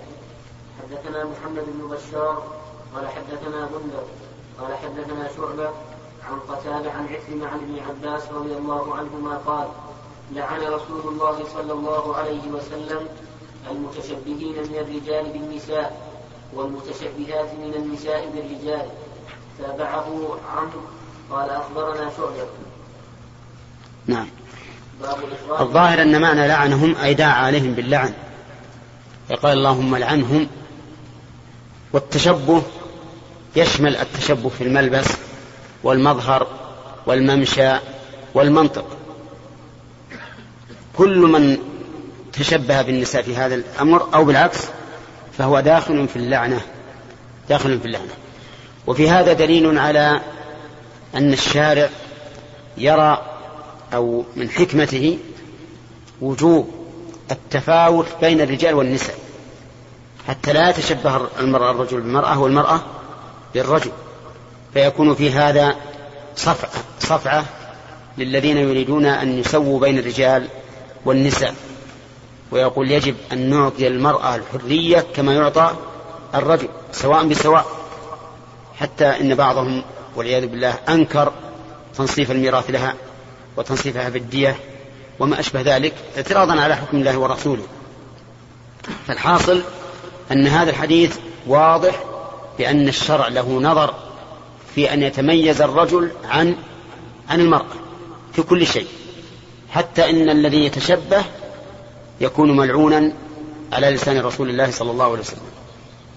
حدثنا 0.81 1.23
محمد 1.23 1.63
بن 1.67 1.87
بشار 1.87 2.43
قال 2.95 3.07
حدثنا 3.07 3.65
بندر 3.65 4.03
قال 4.59 4.77
حدثنا 4.77 5.29
شعبة 5.37 5.69
عن 6.29 6.39
قتادة 6.39 6.91
عن 6.91 7.07
عكرمة 7.07 7.47
عن 7.47 7.59
ابن 7.59 7.79
عباس 7.79 8.23
رضي 8.31 8.55
الله 8.57 8.95
عنهما 8.95 9.37
قال 9.37 9.67
لعن 10.31 10.61
رسول 10.61 11.13
الله 11.13 11.43
صلى 11.53 11.73
الله 11.73 12.15
عليه 12.15 12.47
وسلم 12.51 13.07
المتشبهين 13.71 14.55
من 14.55 14.75
الرجال 14.75 15.29
بالنساء 15.33 16.11
والمتشبهات 16.53 17.53
من 17.53 17.73
النساء 17.75 18.29
بالرجال. 18.29 18.85
تابعه 19.59 20.37
عمرو 20.55 20.81
قال 21.31 21.49
أخبرنا 21.49 22.11
شعبة. 22.17 22.47
نعم. 24.07 24.27
الظاهر 25.59 26.01
أن 26.01 26.21
معنى 26.21 26.47
لعنهم 26.47 26.95
أي 26.95 27.13
دعا 27.13 27.33
عليهم 27.33 27.73
باللعن. 27.73 28.13
يقال 29.29 29.57
اللهم 29.57 29.95
لعنهم. 29.95 30.47
والتشبه 31.93 32.61
يشمل 33.55 33.95
التشبه 33.95 34.49
في 34.49 34.63
الملبس 34.63 35.07
والمظهر 35.83 36.47
والممشى 37.05 37.71
والمنطق. 38.33 38.85
كل 40.97 41.17
من 41.17 41.74
تشبه 42.39 42.81
بالنساء 42.81 43.21
في 43.21 43.35
هذا 43.35 43.55
الأمر 43.55 44.15
أو 44.15 44.25
بالعكس 44.25 44.59
فهو 45.37 45.59
داخل 45.59 46.07
في 46.07 46.15
اللعنة 46.15 46.61
داخل 47.49 47.79
في 47.79 47.85
اللعنة. 47.85 48.13
وفي 48.87 49.09
هذا 49.09 49.33
دليل 49.33 49.79
على 49.79 50.21
أن 51.15 51.33
الشارع 51.33 51.89
يرى 52.77 53.21
أو 53.93 54.23
من 54.35 54.49
حكمته 54.49 55.17
وجوب 56.21 56.69
التفاوت 57.31 58.05
بين 58.21 58.41
الرجال 58.41 58.75
والنساء 58.75 59.15
حتى 60.27 60.53
لا 60.53 60.69
يتشبه 60.69 61.27
المرأة 61.39 61.71
الرجل 61.71 62.01
بالمرأة 62.01 62.39
والمرأة 62.39 62.81
بالرجل. 63.53 63.91
فيكون 64.73 65.15
في 65.15 65.31
هذا 65.31 65.75
صفعة 66.35 66.71
صفعة 66.99 67.45
للذين 68.17 68.57
يريدون 68.57 69.05
أن 69.05 69.39
يسووا 69.39 69.79
بين 69.79 69.99
الرجال 69.99 70.47
والنساء. 71.05 71.55
ويقول 72.51 72.91
يجب 72.91 73.15
أن 73.31 73.49
نعطي 73.49 73.87
المرأة 73.87 74.35
الحرية 74.35 75.05
كما 75.15 75.33
يعطى 75.33 75.75
الرجل 76.35 76.67
سواء 76.91 77.27
بسواء 77.27 77.65
حتى 78.79 79.05
إن 79.05 79.35
بعضهم 79.35 79.83
والعياذ 80.15 80.47
بالله 80.47 80.75
أنكر 80.89 81.33
تنصيف 81.97 82.31
الميراث 82.31 82.69
لها 82.69 82.93
وتنصيفها 83.57 84.09
في 84.09 84.17
الدية 84.17 84.55
وما 85.19 85.39
أشبه 85.39 85.61
ذلك 85.61 85.93
اعتراضا 86.17 86.61
على 86.61 86.75
حكم 86.75 86.97
الله 86.97 87.17
ورسوله. 87.17 87.63
فالحاصل 89.07 89.61
أن 90.31 90.47
هذا 90.47 90.69
الحديث 90.69 91.17
واضح 91.47 92.03
بأن 92.57 92.87
الشرع 92.87 93.27
له 93.27 93.61
نظر 93.61 93.93
في 94.75 94.93
أن 94.93 95.03
يتميز 95.03 95.61
الرجل 95.61 96.11
عن 96.29 96.55
عن 97.29 97.41
المرأة 97.41 97.65
في 98.33 98.41
كل 98.41 98.67
شيء 98.67 98.87
حتى 99.71 100.09
إن 100.09 100.29
الذي 100.29 100.65
يتشبه 100.65 101.23
يكون 102.21 102.57
ملعونا 102.57 103.11
على 103.73 103.89
لسان 103.89 104.19
رسول 104.21 104.49
الله 104.49 104.71
صلى 104.71 104.91
الله 104.91 105.05
عليه 105.05 105.19
وسلم. 105.19 105.39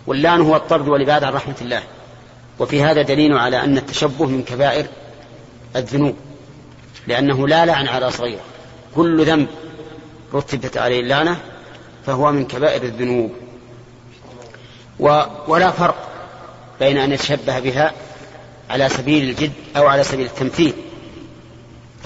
واللعن 0.07 0.41
هو 0.41 0.57
الطرد 0.57 0.89
والإبعاد 0.89 1.25
عن 1.25 1.33
رحمة 1.33 1.55
الله. 1.61 1.83
وفي 2.59 2.83
هذا 2.83 3.03
دليل 3.03 3.39
على 3.39 3.65
أن 3.65 3.79
التشبه 3.79 4.27
من 4.27 4.43
كبائر 4.43 4.87
الذنوب 5.77 6.17
لأنه 7.07 7.49
لا 7.49 7.67
لعن 7.67 7.89
على 7.89 8.11
صغير 8.11 8.39
كل 8.95 9.25
ذنب 9.25 9.49
رتبت 10.35 10.77
عليه 10.77 11.01
اللعنة 11.01 11.41
فهو 12.07 12.33
من 12.33 12.47
كبائر 12.47 12.83
الذنوب. 12.83 13.33
و 15.01 15.23
ولا 15.49 15.71
فرق 15.71 16.09
بين 16.81 16.99
أن 16.99 17.13
يتشبه 17.13 17.59
بها 17.59 17.93
على 18.71 18.89
سبيل 18.89 19.31
الجد 19.31 19.53
أو 19.77 19.87
على 19.87 20.05
سبيل 20.05 20.27
التمثيل. 20.27 20.73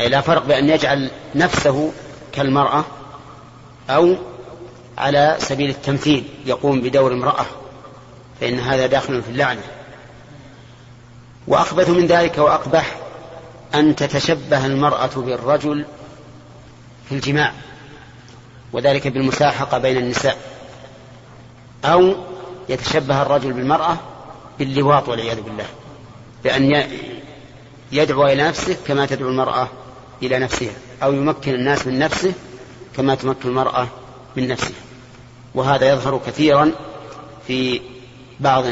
أي 0.00 0.08
لا 0.08 0.20
فرق 0.20 0.46
بأن 0.46 0.68
يجعل 0.68 1.10
نفسه 1.34 1.92
كالمرأة 2.32 2.84
أو 3.90 4.16
على 4.98 5.36
سبيل 5.38 5.70
التمثيل 5.70 6.24
يقوم 6.46 6.80
بدور 6.80 7.12
امرأة 7.12 7.46
فإن 8.40 8.58
هذا 8.58 8.86
داخل 8.86 9.22
في 9.22 9.28
اللعنة. 9.28 9.62
وأخبث 11.46 11.88
من 11.88 12.06
ذلك 12.06 12.38
وأقبح 12.38 12.96
أن 13.74 13.96
تتشبه 13.96 14.66
المرأة 14.66 15.10
بالرجل 15.16 15.84
في 17.08 17.14
الجماع 17.14 17.52
وذلك 18.72 19.08
بالمساحقة 19.08 19.78
بين 19.78 19.96
النساء. 19.96 20.36
أو 21.84 22.14
يتشبه 22.68 23.22
الرجل 23.22 23.52
بالمرأة 23.52 23.96
باللواط 24.58 25.08
والعياذ 25.08 25.40
بالله 25.40 25.66
بأن 26.44 26.84
يدعو 27.92 28.26
إلى 28.26 28.48
نفسه 28.48 28.76
كما 28.86 29.06
تدعو 29.06 29.28
المرأة 29.28 29.68
إلى 30.22 30.38
نفسها 30.38 30.72
أو 31.02 31.12
يمكن 31.12 31.54
الناس 31.54 31.86
من 31.86 31.98
نفسه 31.98 32.32
كما 32.96 33.14
تمكن 33.14 33.48
المرأة 33.48 33.88
من 34.36 34.48
نفسها. 34.48 34.82
وهذا 35.54 35.88
يظهر 35.88 36.20
كثيرا 36.26 36.72
في 37.46 37.80
بعض 38.40 38.64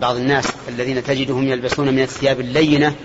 بعض 0.00 0.16
الناس 0.16 0.52
الذين 0.68 1.04
تجدهم 1.04 1.48
يلبسون 1.48 1.88
من 1.88 2.02
الثياب 2.02 2.40
اللينة 2.40 2.96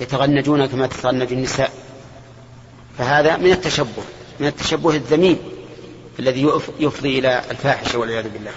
ويتغنجون 0.00 0.66
كما 0.66 0.86
تتغنج 0.86 1.32
النساء. 1.32 1.72
فهذا 2.98 3.36
من 3.36 3.52
التشبه 3.52 4.02
من 4.40 4.46
التشبه 4.46 4.90
الذميم 4.90 5.38
الذي 6.18 6.50
يفضي 6.78 7.18
إلى 7.18 7.42
الفاحشة 7.50 7.98
والعياذ 7.98 8.28
بالله. 8.28 8.52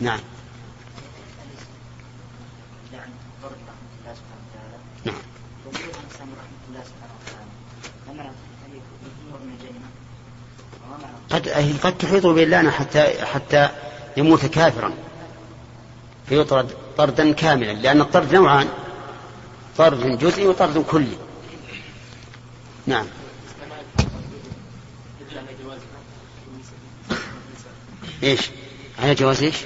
نعم. 0.00 0.20
قد 11.30 11.48
قد 11.82 11.98
تحيط 11.98 12.26
باللعنة 12.26 12.70
حتى 12.70 13.24
حتى 13.24 13.68
يموت 14.16 14.46
كافرا. 14.46 14.92
فيطرد 16.28 16.70
طردا 16.96 17.32
كاملا 17.32 17.72
لأن 17.72 18.00
الطرد 18.00 18.34
نوعان 18.34 18.68
طرد 19.78 20.18
جزئي 20.18 20.46
وطرد 20.46 20.78
كلي. 20.78 21.16
نعم. 22.86 23.06
إيش؟ 28.22 28.40
على 28.98 29.14
جواز 29.14 29.42
إيش؟ 29.42 29.56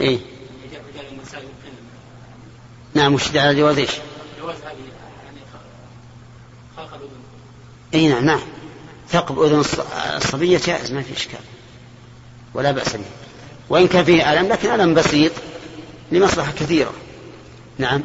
إيه. 0.00 0.18
نعم 2.94 3.14
وش 3.14 3.36
على 3.36 3.54
جواز 3.54 3.78
إيش؟ 3.78 3.90
جواز 4.40 4.56
هذه 4.56 4.64
يعني 5.24 5.38
خلق 6.76 6.94
الأذن. 6.94 7.10
إي 7.94 8.08
نعم 8.08 8.24
نعم. 8.24 8.40
ثقب 9.10 9.42
أذن 9.42 9.64
الصبيه 10.16 10.60
جائز 10.66 10.92
ما 10.92 11.02
في 11.02 11.12
إشكال. 11.12 11.40
ولا 12.54 12.70
بأس 12.70 12.96
به. 12.96 13.04
وإن 13.68 13.88
كان 13.88 14.04
فيه 14.04 14.32
ألم 14.32 14.48
لكن 14.48 14.70
ألم 14.70 14.94
بسيط 14.94 15.32
لمصلحة 16.12 16.52
كثيرة. 16.52 16.92
نعم. 17.78 18.02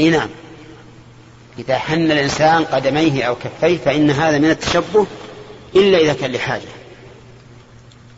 إي 0.00 0.10
نعم. 0.10 0.28
إذا 1.58 1.78
حن 1.78 2.10
الإنسان 2.10 2.64
قدميه 2.64 3.24
أو 3.24 3.36
كفيه 3.36 3.78
فإن 3.78 4.10
هذا 4.10 4.38
من 4.38 4.50
التشبه 4.50 5.06
إلا 5.76 5.98
إذا 5.98 6.12
كان 6.12 6.32
لحاجة. 6.32 6.68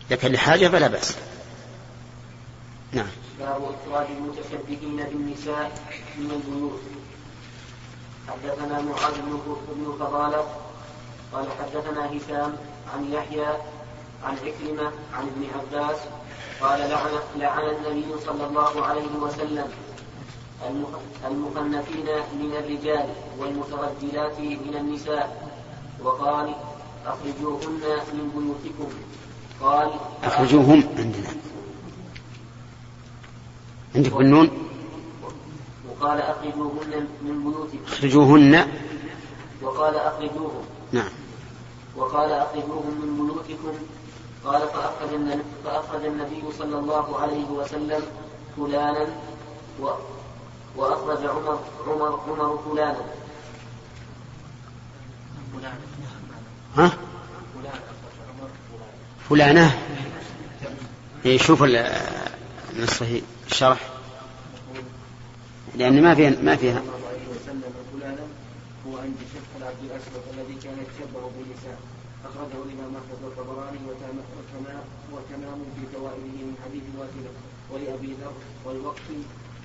إذا 0.09 0.17
كان 0.17 0.33
لحاجة 0.33 0.69
فلا 0.69 0.87
بأس. 0.89 1.17
نعم. 2.93 3.07
باب 3.43 3.62
إخراج 3.74 4.07
المتشبهين 4.16 4.99
بالنساء 5.11 5.66
من 6.18 6.30
البيوت. 6.30 6.80
حدثنا 8.28 8.80
معاذ 8.80 9.14
بن 9.76 9.97
فضالة 10.01 10.47
قال 11.32 11.47
حدثنا 11.59 12.07
هشام 12.07 12.57
عن 12.95 13.12
يحيى 13.12 13.47
عن 14.24 14.34
عكرمة 14.45 14.93
عن 15.14 15.24
ابن 15.26 15.43
عباس 15.55 15.97
قال 16.61 16.80
لعن, 16.80 17.11
لعن 17.36 17.64
النبي 17.74 18.20
صلى 18.26 18.47
الله 18.47 18.86
عليه 18.86 19.12
وسلم 19.22 19.68
المخنثين 21.26 22.09
من 22.40 22.53
الرجال 22.59 23.09
والمترجلات 23.38 24.40
من 24.40 24.74
النساء 24.80 25.53
وقال 26.05 26.55
أخرجوهن 27.07 27.82
من 28.12 28.30
بيوتكم. 28.34 28.93
قال 29.61 29.90
أخرجوهم 30.24 30.82
عندنا. 30.99 31.52
عندك 33.97 34.12
بالنون؟ 34.12 34.51
وقال 35.88 36.20
أخرجوهن 36.20 37.07
من 37.22 37.43
بيوتكم. 37.43 37.78
أخرجوهن. 37.86 38.68
وقال 39.62 39.97
أخرجوهم. 39.97 40.64
نعم. 40.93 41.11
وقال 41.97 42.32
أخرجوهم 42.32 43.01
من 43.03 43.16
بيوتكم. 43.16 43.74
قال 44.45 44.61
فأخرج 44.61 45.14
النبي, 45.14 45.43
فأخرج 45.64 46.05
النبي 46.05 46.43
صلى 46.59 46.78
الله 46.78 47.18
عليه 47.18 47.47
وسلم 47.47 48.03
فلانا 48.57 49.07
و 49.80 49.88
وأخرج 50.76 51.26
عمر 51.26 51.59
عمر 51.86 52.20
عمر 52.28 52.59
فلانا. 52.70 53.05
ها؟ 56.76 56.90
فلانة؟ 59.28 59.78
إيه 61.24 61.38
شوف 61.38 61.62
النصف 61.62 63.22
الشرح 63.53 63.81
لأن 65.77 66.03
ما 66.03 66.15
فيها 66.15 66.31
ما 66.43 66.57
فيها. 66.57 66.83
هو 68.87 68.97
شيخ 69.33 69.47
العبد 69.59 69.83
الاسود 69.85 70.23
الذي 70.35 70.55
كان 70.65 70.77
يتشبه 70.85 71.23
بالنساء 71.35 71.79
احمد 72.27 72.53
والطبراني 73.25 73.79
وتمام 75.13 75.59
في 75.77 75.83
فوائده 75.95 76.39
من 76.49 76.57
حديث 76.65 76.83
ولابي 77.71 78.13
ذر 78.21 78.33
والوقت 78.65 79.09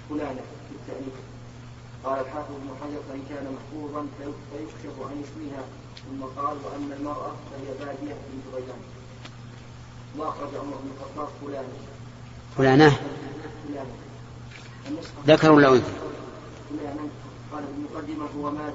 فلانه 0.09 0.45
في 0.67 0.73
التأليف 0.79 1.17
قال 2.03 2.19
الحافظ 2.19 2.51
ابن 2.55 2.69
حجر 2.81 3.01
فإن 3.09 3.23
كان 3.29 3.45
محفوظا 3.55 4.07
فيكشف 4.51 4.95
عن 5.01 5.23
اسمها 5.25 5.63
ثم 6.05 6.41
قال 6.41 6.57
وأما 6.65 6.95
المرأة 6.99 7.31
فهي 7.51 7.69
بادية 7.79 8.13
بنت 8.13 8.55
غيلان. 8.55 8.81
واخرج 10.17 10.55
عمر 10.55 10.77
بن 10.83 10.89
الخطاب 10.97 11.27
فلانة. 11.41 11.67
فلانة؟ 12.57 12.97
ذكر 15.27 15.51
ولا 15.51 15.69
أنثى؟ 15.69 15.91
قال 17.51 17.63
المقدمه 17.77 18.25
هو 18.37 18.51
مات 18.51 18.73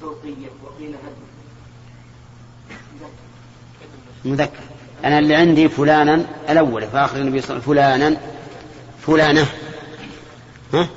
فوقيه 0.00 0.46
وقيل 0.64 0.94
مذكر 4.24 4.60
أنا 5.04 5.18
اللي 5.18 5.34
عندي 5.34 5.68
فلانا 5.68 6.24
الأول 6.48 6.86
فآخر 6.86 7.16
النبي 7.20 7.40
صلى 7.40 7.56
الله 7.56 7.82
عليه 7.82 8.04
وسلم 8.06 8.16
فلانا 8.16 8.16
فلانة 9.06 9.46
ها؟ 10.74 10.88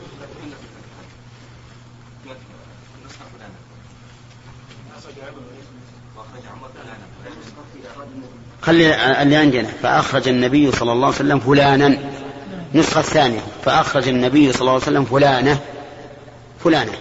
خلي 8.61 9.21
اللي 9.21 9.35
عندنا 9.35 9.67
فأخرج 9.83 10.27
النبي 10.27 10.71
صلى 10.71 10.91
الله 10.91 11.07
عليه 11.07 11.15
وسلم 11.15 11.39
فلانا 11.39 11.97
نسخة 12.73 12.99
الثانية 12.99 13.39
فأخرج 13.65 14.07
النبي 14.07 14.51
صلى 14.51 14.61
الله 14.61 14.71
عليه 14.71 14.81
وسلم 14.81 15.05
فلانة. 15.05 15.59
فلانة. 16.63 16.93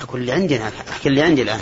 أقول 0.00 0.20
اللي 0.20 0.32
عندنا 0.32 0.70
أحكي 0.90 1.08
اللي 1.08 1.22
عندي 1.22 1.42
الآن. 1.42 1.60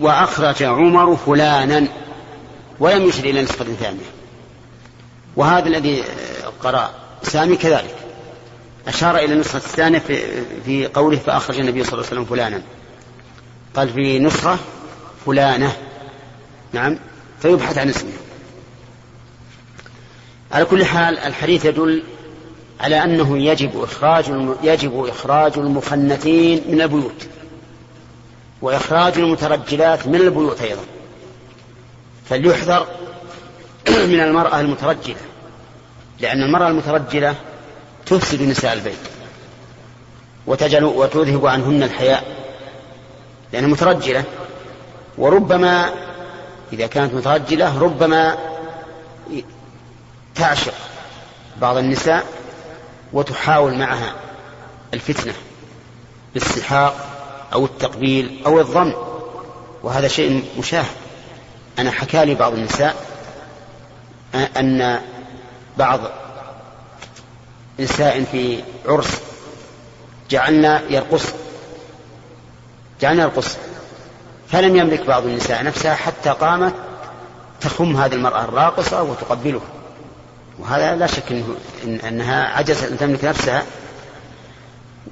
وأخرج 0.00 0.62
عمر 0.62 1.16
فلانا 1.16 1.88
ولم 2.80 3.08
يشر 3.08 3.24
إلى 3.24 3.42
نسخة 3.42 3.64
ثانية. 3.64 4.10
وهذا 5.36 5.66
الذي 5.66 6.04
قرأ 6.62 6.90
سامي 7.22 7.56
كذلك. 7.56 7.96
أشار 8.88 9.16
إلى 9.16 9.32
النسخة 9.32 9.56
الثانية 9.56 9.98
في, 9.98 10.44
في 10.64 10.86
قوله 10.86 11.16
فأخرج 11.16 11.58
النبي 11.58 11.84
صلى 11.84 11.92
الله 11.92 12.06
عليه 12.06 12.20
وسلم 12.20 12.24
فلانا. 12.24 12.62
قال 13.76 13.88
في 13.88 14.18
نسخة 14.18 14.58
فلانة. 15.26 15.76
نعم. 16.72 16.98
فيبحث 17.42 17.78
عن 17.78 17.88
اسمه. 17.88 18.12
على 20.52 20.64
كل 20.64 20.84
حال 20.84 21.18
الحديث 21.18 21.64
يدل 21.64 22.02
على 22.80 23.04
أنه 23.04 23.38
يجب 23.38 23.82
إخراج 23.82 24.24
يجب 24.62 25.04
إخراج 25.04 25.52
المخنثين 25.58 26.62
من 26.68 26.80
البيوت 26.80 27.26
وإخراج 28.62 29.18
المترجلات 29.18 30.06
من 30.06 30.14
البيوت 30.14 30.60
أيضا. 30.60 30.82
فليحذر 32.28 32.86
من 34.12 34.20
المرأة 34.20 34.60
المترجلة 34.60 35.20
لأن 36.20 36.42
المرأة 36.42 36.68
المترجلة 36.68 37.34
تفسد 38.06 38.42
نساء 38.42 38.72
البيت 38.72 38.94
وتجعل 40.46 40.84
وتذهب 40.84 41.46
عنهن 41.46 41.82
الحياء 41.82 42.24
لأنها 43.52 43.68
مترجلة 43.68 44.24
وربما 45.18 45.90
إذا 46.72 46.86
كانت 46.86 47.14
مترجلة 47.14 47.78
ربما 47.78 48.36
تعشق 50.34 50.74
بعض 51.56 51.76
النساء 51.76 52.26
وتحاول 53.12 53.74
معها 53.74 54.14
الفتنة 54.94 55.34
بالسحاق 56.34 56.94
أو 57.52 57.64
التقبيل 57.64 58.42
أو 58.46 58.60
الضم 58.60 58.92
وهذا 59.82 60.08
شيء 60.08 60.44
مشاهد. 60.58 60.96
أنا 61.78 61.90
حكى 61.90 62.24
لي 62.24 62.34
بعض 62.34 62.52
النساء 62.52 62.96
أن 64.34 65.00
بعض 65.78 66.00
نساء 67.80 68.24
في 68.24 68.62
عرس 68.86 69.20
جعلنا 70.30 70.82
يرقص 70.90 71.24
جعلنا 73.00 73.22
يرقص. 73.22 73.56
فلم 74.48 74.76
يملك 74.76 75.06
بعض 75.06 75.24
النساء 75.24 75.64
نفسها 75.64 75.94
حتى 75.94 76.30
قامت 76.30 76.74
تخم 77.60 77.96
هذه 77.96 78.14
المرأة 78.14 78.44
الراقصة 78.44 79.02
وتقبله. 79.02 79.60
وهذا 80.58 80.96
لا 80.96 81.06
شك 81.06 81.22
إنه 81.30 81.56
إن 81.84 81.96
أنها 81.96 82.44
عجزت 82.44 82.90
أن 82.90 82.98
تملك 82.98 83.24
نفسها. 83.24 83.62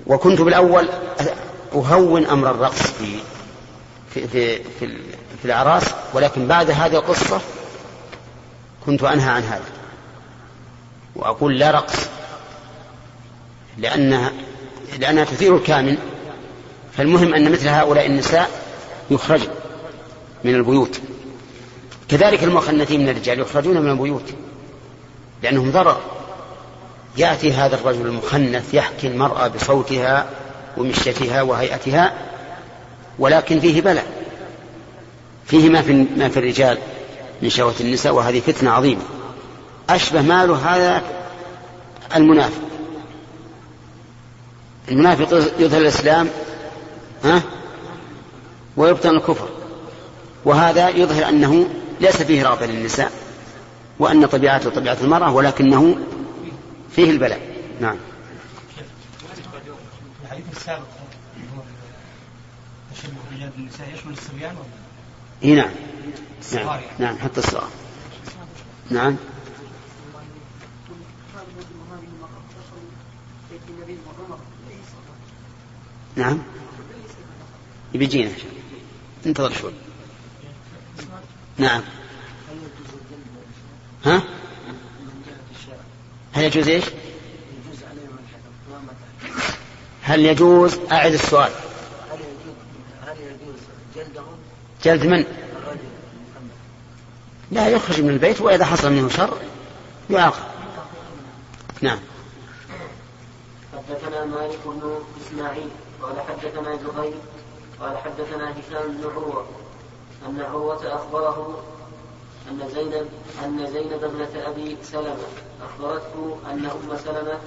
وكنت 0.07 0.41
بالأول 0.41 0.89
أهون 1.75 2.27
أمر 2.27 2.51
الرقص 2.51 2.83
في 2.83 3.19
في 4.15 4.29
في, 4.29 4.63
في, 4.63 4.87
في 5.39 5.45
الأعراس. 5.45 5.85
ولكن 6.15 6.49
بعد 6.49 6.71
هذه 6.71 6.97
القصة 6.97 7.41
كنت 8.87 9.03
أنهى 9.03 9.31
عن 9.31 9.43
هذا. 9.43 9.65
وأقول 11.17 11.59
لا 11.59 11.71
رقص 11.71 11.97
لأنها 13.79 14.33
لأنها 14.99 15.25
تثير 15.25 15.57
الكامل. 15.57 15.99
فالمهم 16.97 17.35
أن 17.35 17.53
مثل 17.53 17.69
هؤلاء 17.69 18.07
النساء 18.07 18.51
يخرجن 19.11 19.49
من 20.45 20.55
البيوت. 20.55 21.01
كذلك 22.09 22.45
المخنثين 22.45 23.01
من 23.01 23.09
الرجال 23.09 23.41
يخرجون 23.41 23.81
من 23.81 23.91
البيوت. 23.91 24.35
لأنهم 25.43 25.71
ضرر. 25.71 26.01
يأتي 27.17 27.53
هذا 27.53 27.75
الرجل 27.75 28.07
المخنث 28.07 28.75
يحكي 28.75 29.07
المرأة 29.07 29.49
بصوتها 29.49 30.27
ومشيتها 30.77 31.43
وهيئتها 31.43 32.13
ولكن 33.19 33.61
فيه 33.61 33.81
بلاء. 33.81 34.07
فيه 35.47 35.69
ما 35.69 35.83
في, 35.83 36.07
ما 36.17 36.29
في 36.29 36.37
الرجال 36.37 36.79
من 37.43 37.51
شهوة 37.51 37.75
النساء 37.81 38.15
وهذه 38.15 38.41
فتنة 38.41 38.71
عظيمة. 38.71 39.03
أشبه 39.91 40.23
ماله 40.23 40.57
هذا 40.57 41.03
المنافق. 42.17 42.63
المنافق 44.89 45.53
يظهر 45.59 45.81
الإسلام 45.81 46.29
ها؟ 47.25 47.43
ويبطن 48.77 49.09
الكفر. 49.09 49.49
وهذا 50.45 50.89
يظهر 50.89 51.29
أنه 51.29 51.69
ليس 52.01 52.23
فيه 52.23 52.43
رغبة 52.43 52.67
للنساء. 52.67 53.13
وأن 54.01 54.27
طبيعته 54.27 54.71
طبيعة 54.71 54.99
المرأة 55.01 55.35
ولكنه 55.35 55.99
فيه 56.91 57.11
البلاء. 57.11 57.41
نعم. 57.81 57.97
الحديث 60.25 60.45
السابق 60.53 60.87
تشبه 62.95 63.13
الرجال 63.31 63.51
بالنساء 63.57 63.95
يشمل 63.95 64.13
الصبيان 64.13 64.57
ولا 64.57 65.55
نعم. 65.55 65.71
نعم, 66.53 66.67
يعني. 66.67 66.83
نعم 66.99 67.19
حتى 67.19 67.41
الصغار. 67.41 67.71
نعم. 68.91 69.17
نعم. 76.17 76.39
بيجينا 77.95 78.31
انتظر 79.27 79.53
شوي. 79.53 79.73
نعم. 81.59 81.83
ها؟ 84.05 84.23
هل 86.33 86.45
يجوز 86.45 86.69
إيش؟ 86.69 86.85
هل 90.03 90.21
يجوز؟ 90.21 90.79
أعد 90.93 91.13
السؤال. 91.13 91.53
هل 93.07 93.17
يجوز 93.21 93.61
جلدهم 93.97 94.37
جلد 94.85 95.07
من؟ 95.07 95.19
الرجل 95.19 95.79
محمد. 96.31 96.51
لا 97.51 97.69
يخرج 97.69 98.01
من 98.01 98.11
البيت 98.11 98.41
وإذا 98.41 98.65
حصل 98.65 98.93
منه 98.93 99.09
شر 99.09 99.39
يعاقب. 100.11 100.45
نعم. 101.81 101.99
حدثنا 103.73 104.25
مالك 104.25 104.59
بن 104.65 105.01
إسماعيل 105.27 105.69
قال 106.03 106.21
حدثنا 106.21 106.77
زهير 106.77 107.15
قال 107.81 107.99
حدثنا 107.99 108.51
هشام 108.53 108.93
بن 108.93 109.11
عروة 109.11 109.47
أن 110.29 110.41
عروة 110.41 110.95
أخبره 110.95 111.63
أن 112.51 112.69
زينب 112.75 113.09
أن 113.45 113.67
زينب 113.73 114.05
ابنة 114.05 114.47
أبي 114.47 114.77
سلمة. 114.83 115.29
أخبرته 115.63 116.37
أن 116.51 116.67
أم 116.67 116.97
سلمه 117.05 117.39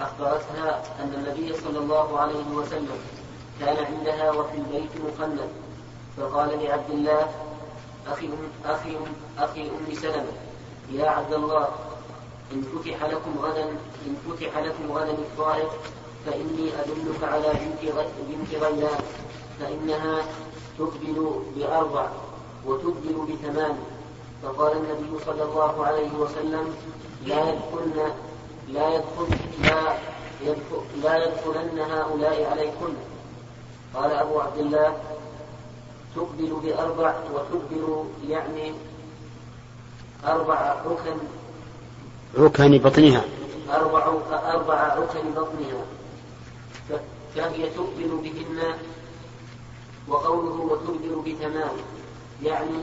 أخبرتها 0.00 0.82
أن 1.00 1.14
النبي 1.14 1.54
صلى 1.56 1.78
الله 1.78 2.18
عليه 2.18 2.48
وسلم 2.54 2.98
كان 3.60 3.76
عندها 3.84 4.30
وفي 4.30 4.56
البيت 4.56 4.90
مخنث 5.04 5.50
فقال 6.16 6.64
لعبد 6.64 6.90
الله 6.90 7.30
أخي 8.06 8.26
أم 8.26 8.48
أخي 8.64 8.96
أم 8.96 9.04
أخي 9.38 9.62
أم 9.62 9.94
سلمة 9.94 10.32
يا 10.92 11.10
عبد 11.10 11.32
الله 11.32 11.68
إن 12.52 12.62
فتح 12.62 13.04
لكم 13.04 13.38
غدا 13.42 13.64
إن 14.06 14.16
فتح 14.28 14.58
لكم 14.58 14.92
غدا 14.92 15.12
الطائف 15.12 15.68
فإني 16.26 16.70
أدلك 16.80 17.22
على 17.22 17.48
بنت 17.52 17.92
بنت 18.28 18.62
غيلان 18.62 18.98
فإنها 19.60 20.22
تقبل 20.78 21.42
بأربع 21.56 22.08
وتدبر 22.66 23.24
بثمان. 23.24 23.78
فقال 24.42 24.72
النبي 24.72 25.24
صلى 25.26 25.42
الله 25.42 25.86
عليه 25.86 26.12
وسلم 26.12 26.74
لا 27.26 27.40
يدخلن 27.50 28.12
لا 28.68 28.94
يدخل 28.94 29.28
لا 29.62 29.96
يدخل 30.42 30.82
لا 31.02 31.24
يدخلن 31.24 31.78
هؤلاء 31.78 32.50
عليكن. 32.50 32.94
قال 33.94 34.10
أبو 34.10 34.40
عبد 34.40 34.58
الله 34.58 34.96
تقبل 36.16 36.56
بأربع 36.62 37.14
وتدبر 37.34 38.04
يعني 38.28 38.74
أربع 40.26 40.74
ركن 40.86 41.18
عكن 42.38 42.78
بطنها. 42.78 43.24
أربع 43.70 44.12
أربع 44.32 44.74
عكن 44.74 45.30
بطنها. 45.30 45.84
فهي 47.34 47.70
تقبل 47.70 48.10
بهن 48.22 48.74
وقوله 50.08 50.60
وتدبر 50.60 51.18
بثمان 51.18 51.76
يعني 52.42 52.80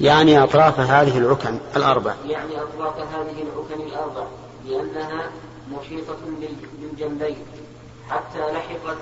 يعني 0.00 0.42
أطراف 0.42 0.80
هذه 0.80 1.18
العكن 1.18 1.58
الأربع. 1.76 2.14
يعني 2.26 2.62
أطراف 2.62 2.98
هذه 2.98 3.42
العكن 3.42 3.82
الأربع 3.86 4.24
لأنها 4.68 5.30
محيطة 5.72 6.16
بال- 6.40 6.68
بالجنبين 6.80 7.36
حتى 8.10 8.38
لحقت 8.38 8.96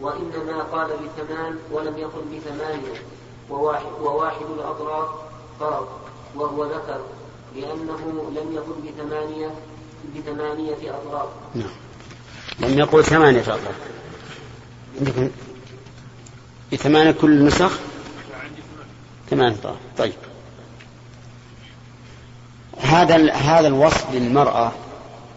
وإنما 0.00 0.62
قال 0.72 0.88
بثمان 0.90 1.56
ولم 1.72 1.98
يقل 1.98 2.22
بثمانية 2.36 3.00
وواحد, 3.50 3.86
وواحد 4.02 4.46
الأطراف 4.58 5.08
فرض 5.60 5.88
وهو 6.36 6.64
ذكر 6.64 7.00
لأنه 7.56 8.30
لم 8.36 8.52
يقل 8.54 8.74
بثمانية 8.92 9.50
بثمانية 10.16 10.74
أطراف. 10.94 11.28
نعم. 11.54 11.68
لم 12.60 12.78
يقول 12.78 13.04
ثمانية 13.04 13.40
أطراف. 13.40 13.74
عندكم 14.98 15.30
بثمانية 16.72 17.10
كل 17.10 17.44
نسخ؟ 17.46 17.78
ثمانية 19.30 19.54
أطراف 19.54 19.76
طيب. 19.98 20.12
هذا 22.80 23.32
هذا 23.32 23.68
الوصف 23.68 24.06
للمرأة 24.12 24.72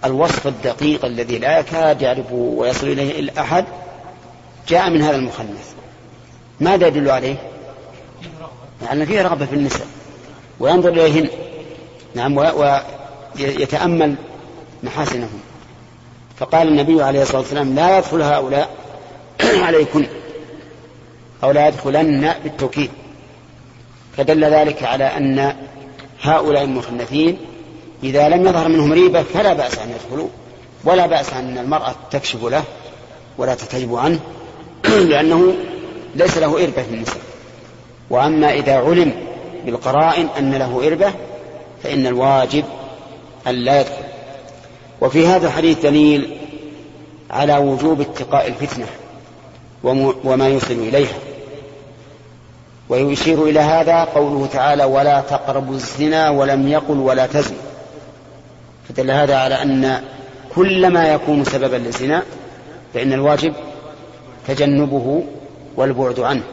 الوصف 0.06 0.48
الدقيق 0.48 1.06
الذي 1.06 1.38
لا 1.38 1.60
يكاد 1.60 2.02
يعرفه 2.02 2.34
ويصل 2.34 2.88
إليه 2.88 3.20
إلا 3.20 3.42
أحد 3.42 3.66
جاء 4.68 4.90
من 4.90 5.02
هذا 5.02 5.16
المخنث 5.16 5.74
ماذا 6.60 6.88
يدل 6.88 7.10
عليه؟ 7.10 7.36
يعني 8.86 9.06
فيه 9.06 9.22
رغبة 9.22 9.46
في 9.46 9.56
النساء 9.56 9.88
وينظر 10.60 10.90
إليهن. 10.90 11.30
نعم 12.16 12.38
ويتأمل 12.38 14.16
محاسنهم. 14.84 15.40
فقال 16.38 16.68
النبي 16.68 17.04
عليه 17.04 17.22
الصلاة 17.22 17.42
والسلام 17.42 17.76
لا 17.76 17.98
يدخل 17.98 18.22
هؤلاء 18.22 18.70
عليكن 19.68 20.08
أو 21.44 21.52
لا 21.52 21.68
يدخلن 21.68 22.34
بالتوكيد. 22.44 22.92
فدل 24.20 24.46
ذلك 24.46 24.84
على 24.84 25.04
أن 25.04 25.56
هؤلاء 26.22 26.64
المخنثين 26.64 27.38
إذا 28.04 28.30
لم 28.30 28.48
يظهر 28.48 28.68
منهم 28.68 28.94
ريبة 28.94 29.24
فلا 29.24 29.54
بأس 29.54 29.78
أن 29.78 29.90
يدخلوا 29.90 30.28
ولا 30.84 31.06
بأس 31.06 31.34
أن 31.34 31.58
المرأة 31.58 31.96
تكشف 32.12 32.44
له 32.44 32.64
ولا 33.38 33.56
تتجب 33.56 33.96
عنه 33.96 34.20
لأنه 35.10 35.54
ليس 36.16 36.38
له 36.38 36.64
إربة 36.64 36.84
في 36.84 36.90
النساء. 36.90 37.22
وأما 38.10 38.54
إذا 38.54 38.78
علم 38.78 39.12
بالقرائن 39.66 40.28
أن 40.38 40.54
له 40.54 40.88
إربة 40.88 41.14
فإن 41.84 42.08
الواجب 42.08 42.64
أن 43.48 43.56
لا 43.56 43.80
يدخل. 43.80 44.04
وفي 45.02 45.28
هذا 45.28 45.48
الحديث 45.48 45.80
دليل 45.80 46.38
على 47.30 47.58
وجوب 47.58 48.02
اتقاء 48.02 48.48
الفتنة 48.48 48.86
وم- 49.84 50.16
وما 50.24 50.48
يوصل 50.48 50.74
إليها. 50.74 51.29
ويشير 52.90 53.44
إلى 53.44 53.60
هذا 53.60 54.04
قوله 54.04 54.48
تعالى 54.48 54.84
ولا 54.84 55.22
تقربوا 55.22 55.74
الزنا 55.74 56.30
ولم 56.30 56.68
يقل 56.68 56.98
ولا 56.98 57.26
تزن. 57.26 57.56
فدل 58.90 59.12
هذا 59.12 59.38
على 59.38 59.62
أن 59.62 60.04
كل 60.56 60.88
ما 60.88 61.14
يكون 61.14 61.44
سببا 61.44 61.76
للزنا 61.76 62.24
فإن 62.94 63.14
الواجب 63.14 63.54
تجنبه 64.48 65.24
والبعد 65.76 66.20
عنه. 66.20 66.44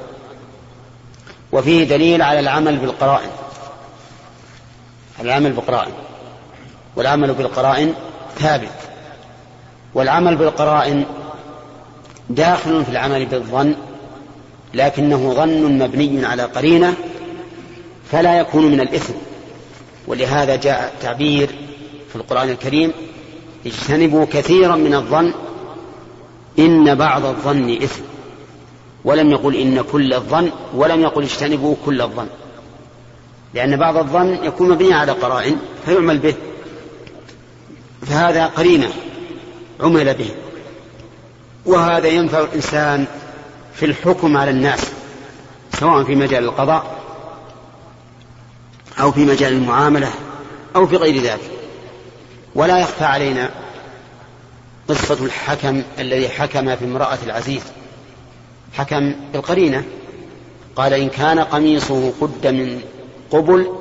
وفيه 1.52 1.84
دليل 1.84 2.22
على 2.22 2.40
العمل 2.40 2.76
بالقرائن. 2.76 3.30
العمل 5.20 5.52
بالقرائن. 5.52 5.92
والعمل 6.96 7.32
بالقرائن 7.32 7.94
ثابت. 8.38 8.68
والعمل 9.94 10.36
بالقرائن 10.36 11.04
داخل 12.30 12.84
في 12.84 12.90
العمل 12.90 13.26
بالظن 13.26 13.74
لكنه 14.76 15.34
ظن 15.34 15.78
مبني 15.78 16.26
على 16.26 16.42
قرينة 16.42 16.94
فلا 18.12 18.38
يكون 18.40 18.66
من 18.66 18.80
الإثم. 18.80 19.14
ولهذا 20.06 20.56
جاء 20.56 20.94
تعبير 21.02 21.48
في 22.08 22.16
القرآن 22.16 22.50
الكريم 22.50 22.92
اجتنبوا 23.66 24.26
كثيرا 24.32 24.76
من 24.76 24.94
الظن 24.94 25.32
إن 26.58 26.94
بعض 26.94 27.24
الظن 27.24 27.70
إثم. 27.70 28.02
ولم 29.04 29.30
يقل 29.30 29.56
إن 29.56 29.82
كل 29.92 30.14
الظن 30.14 30.50
ولم 30.74 31.00
يقل 31.00 31.22
اجتنبوا 31.22 31.74
كل 31.86 32.02
الظن. 32.02 32.26
لأن 33.54 33.76
بعض 33.76 33.96
الظن 33.96 34.44
يكون 34.44 34.68
مبنيا 34.68 34.96
على 34.96 35.12
قرائن 35.12 35.56
فيعمل 35.86 36.18
به. 36.18 36.34
فهذا 38.06 38.46
قرينة 38.46 38.88
عمل 39.80 40.14
به. 40.14 40.30
وهذا 41.66 42.08
ينفع 42.08 42.40
الإنسان 42.40 43.06
في 43.76 43.86
الحكم 43.86 44.36
على 44.36 44.50
الناس 44.50 44.92
سواء 45.80 46.04
في 46.04 46.14
مجال 46.14 46.44
القضاء 46.44 46.96
أو 49.00 49.12
في 49.12 49.24
مجال 49.24 49.52
المعاملة 49.52 50.10
أو 50.76 50.86
في 50.86 50.96
غير 50.96 51.22
ذلك. 51.22 51.50
ولا 52.54 52.78
يخفى 52.78 53.04
علينا 53.04 53.50
قصة 54.88 55.24
الحكم 55.24 55.82
الذي 55.98 56.28
حكم 56.28 56.76
في 56.76 56.84
امرأة 56.84 57.18
العزيز. 57.26 57.62
حكم 58.74 59.14
بالقرينه 59.32 59.84
قال 60.76 60.92
إن 60.92 61.08
كان 61.08 61.38
قميصه 61.38 62.12
قد 62.20 62.46
من 62.46 62.80
قبل 63.30 63.72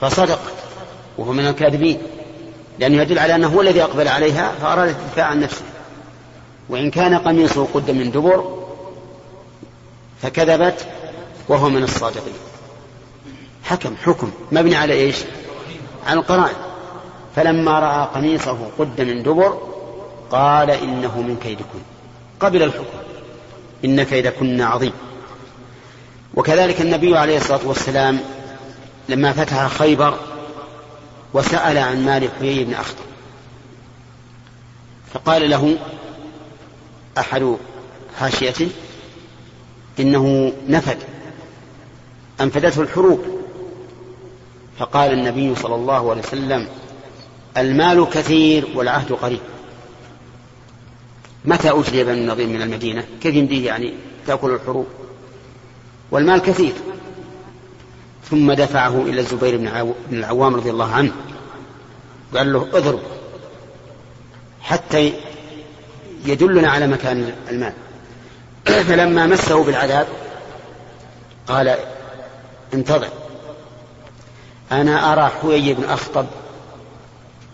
فصدق 0.00 0.40
وهو 1.18 1.32
من 1.32 1.46
الكاذبين 1.46 1.98
لأنه 2.78 3.02
يدل 3.02 3.18
على 3.18 3.34
أنه 3.34 3.48
هو 3.48 3.60
الذي 3.60 3.82
أقبل 3.82 4.08
عليها 4.08 4.52
فأراد 4.62 4.88
الدفاع 4.88 5.26
عن 5.26 5.40
نفسه. 5.40 5.64
وإن 6.68 6.90
كان 6.90 7.14
قميصه 7.14 7.68
قد 7.74 7.90
من 7.90 8.10
دبر 8.10 8.59
فكذبت 10.22 10.86
وهو 11.48 11.68
من 11.68 11.82
الصادقين. 11.82 12.34
حكم 13.64 13.96
حكم 13.96 14.30
مبني 14.52 14.76
على 14.76 14.92
إيش؟ 14.92 15.16
على 16.06 16.20
القرائن. 16.20 16.56
فلما 17.36 17.78
رأى 17.78 18.08
قميصه 18.14 18.58
قد 18.78 19.00
من 19.00 19.22
دبر 19.22 19.58
قال 20.30 20.70
إنه 20.70 21.20
من 21.20 21.36
كيدكن. 21.42 21.82
قبل 22.40 22.62
الحكم 22.62 22.98
إن 23.84 24.02
كيدكن 24.02 24.60
عظيم. 24.60 24.92
وكذلك 26.34 26.80
النبي 26.80 27.18
عليه 27.18 27.36
الصلاة 27.36 27.60
والسلام 27.64 28.20
لما 29.08 29.32
فتح 29.32 29.66
خيبر 29.66 30.18
وسأل 31.34 31.78
عن 31.78 32.04
مال 32.04 32.28
حيي 32.40 32.64
بن 32.64 32.74
أخطب 32.74 33.04
فقال 35.14 35.50
له 35.50 35.76
أحد 37.18 37.56
حاشيته 38.18 38.68
إنه 40.00 40.52
نفد 40.68 40.98
أنفدته 42.40 42.82
الحروب. 42.82 43.24
فقال 44.78 45.12
النبي 45.12 45.54
صلى 45.54 45.74
الله 45.74 46.10
عليه 46.10 46.22
وسلم 46.22 46.68
المال 47.56 48.08
كثير 48.10 48.66
والعهد 48.74 49.12
قريب. 49.12 49.40
متى 51.44 51.70
أجلي 51.70 52.04
بنو 52.04 52.14
النظير 52.14 52.46
من 52.46 52.62
المدينة؟ 52.62 53.04
كيف 53.22 53.34
يمديه 53.34 53.66
يعني 53.66 53.94
تأكل 54.26 54.50
الحروب؟ 54.50 54.86
والمال 56.10 56.38
كثير. 56.38 56.72
ثم 58.30 58.52
دفعه 58.52 59.02
إلى 59.02 59.20
الزبير 59.20 59.56
بن 59.56 59.94
العوام 60.12 60.54
رضي 60.54 60.70
الله 60.70 60.92
عنه. 60.92 61.12
قال 62.34 62.52
له 62.52 62.68
اضرب 62.72 63.00
حتى 64.60 65.12
يدلنا 66.24 66.68
على 66.68 66.86
مكان 66.86 67.32
المال. 67.50 67.72
فلما 68.64 69.26
مسه 69.26 69.64
بالعذاب؟ 69.64 70.06
قال 71.48 71.76
انتظر. 72.74 73.08
أنا 74.72 75.12
أرى 75.12 75.30
حوي 75.40 75.74
بن 75.74 75.84
أخطب 75.84 76.26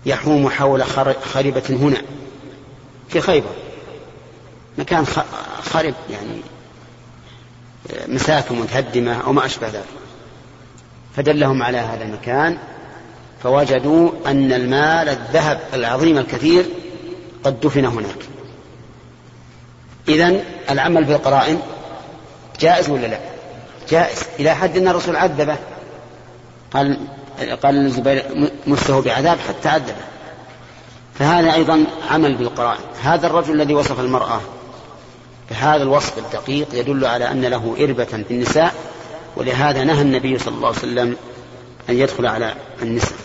يحوم 0.07 0.51
حول 0.51 0.85
خربة 1.35 1.63
هنا 1.71 2.03
في 3.09 3.21
خيبر. 3.21 3.51
مكان 4.79 5.07
خرب 5.63 5.95
يعني 6.11 6.41
مساكن 8.09 8.55
متهدمة 8.55 9.21
أو 9.27 9.33
ما 9.33 9.47
أشبه 9.47 9.69
ذلك. 9.69 9.85
فدلهم 11.17 11.63
على 11.63 11.79
هذا 11.79 12.05
المكان 12.05 12.59
فوجدوا 13.43 14.11
أن 14.27 14.53
المال 14.53 15.09
الذهب 15.09 15.61
العظيم 15.75 16.19
الكثير 16.19 16.67
قد 17.45 17.61
دفن 17.61 17.85
هناك. 17.85 18.36
إذن 20.09 20.45
العمل 20.71 21.05
بالقرائن 21.05 21.61
جائز 22.61 22.91
ولا 22.91 23.07
لا؟ 23.07 23.19
جائز. 23.91 24.23
إلى 24.41 24.55
حد 24.55 24.77
أن 24.77 24.89
الرسول 24.89 25.17
عذبه. 25.17 25.57
قال 26.73 26.99
قال 27.63 27.77
الزبير 27.77 28.51
مسه 28.67 29.03
بعذاب 29.03 29.39
حتى 29.49 29.69
عذبه. 29.69 30.05
فهذا 31.19 31.55
أيضا 31.55 31.85
عمل 32.11 32.35
بالقرائن. 32.35 32.81
هذا 33.03 33.27
الرجل 33.27 33.55
الذي 33.55 33.75
وصف 33.75 34.01
المرأة 34.01 34.41
بهذا 35.51 35.83
الوصف 35.83 36.19
الدقيق 36.19 36.69
يدل 36.73 37.05
على 37.05 37.31
أن 37.31 37.45
له 37.45 37.77
إربة 37.81 38.25
بالنساء 38.29 38.75
ولهذا 39.37 39.85
نهى 39.85 40.03
النبي 40.03 40.39
صلى 40.39 40.55
الله 40.55 40.69
عليه 40.69 40.79
وسلم 40.79 41.17
أن 41.91 41.95
يدخل 41.95 42.27
على 42.27 42.55
النساء. 42.83 43.19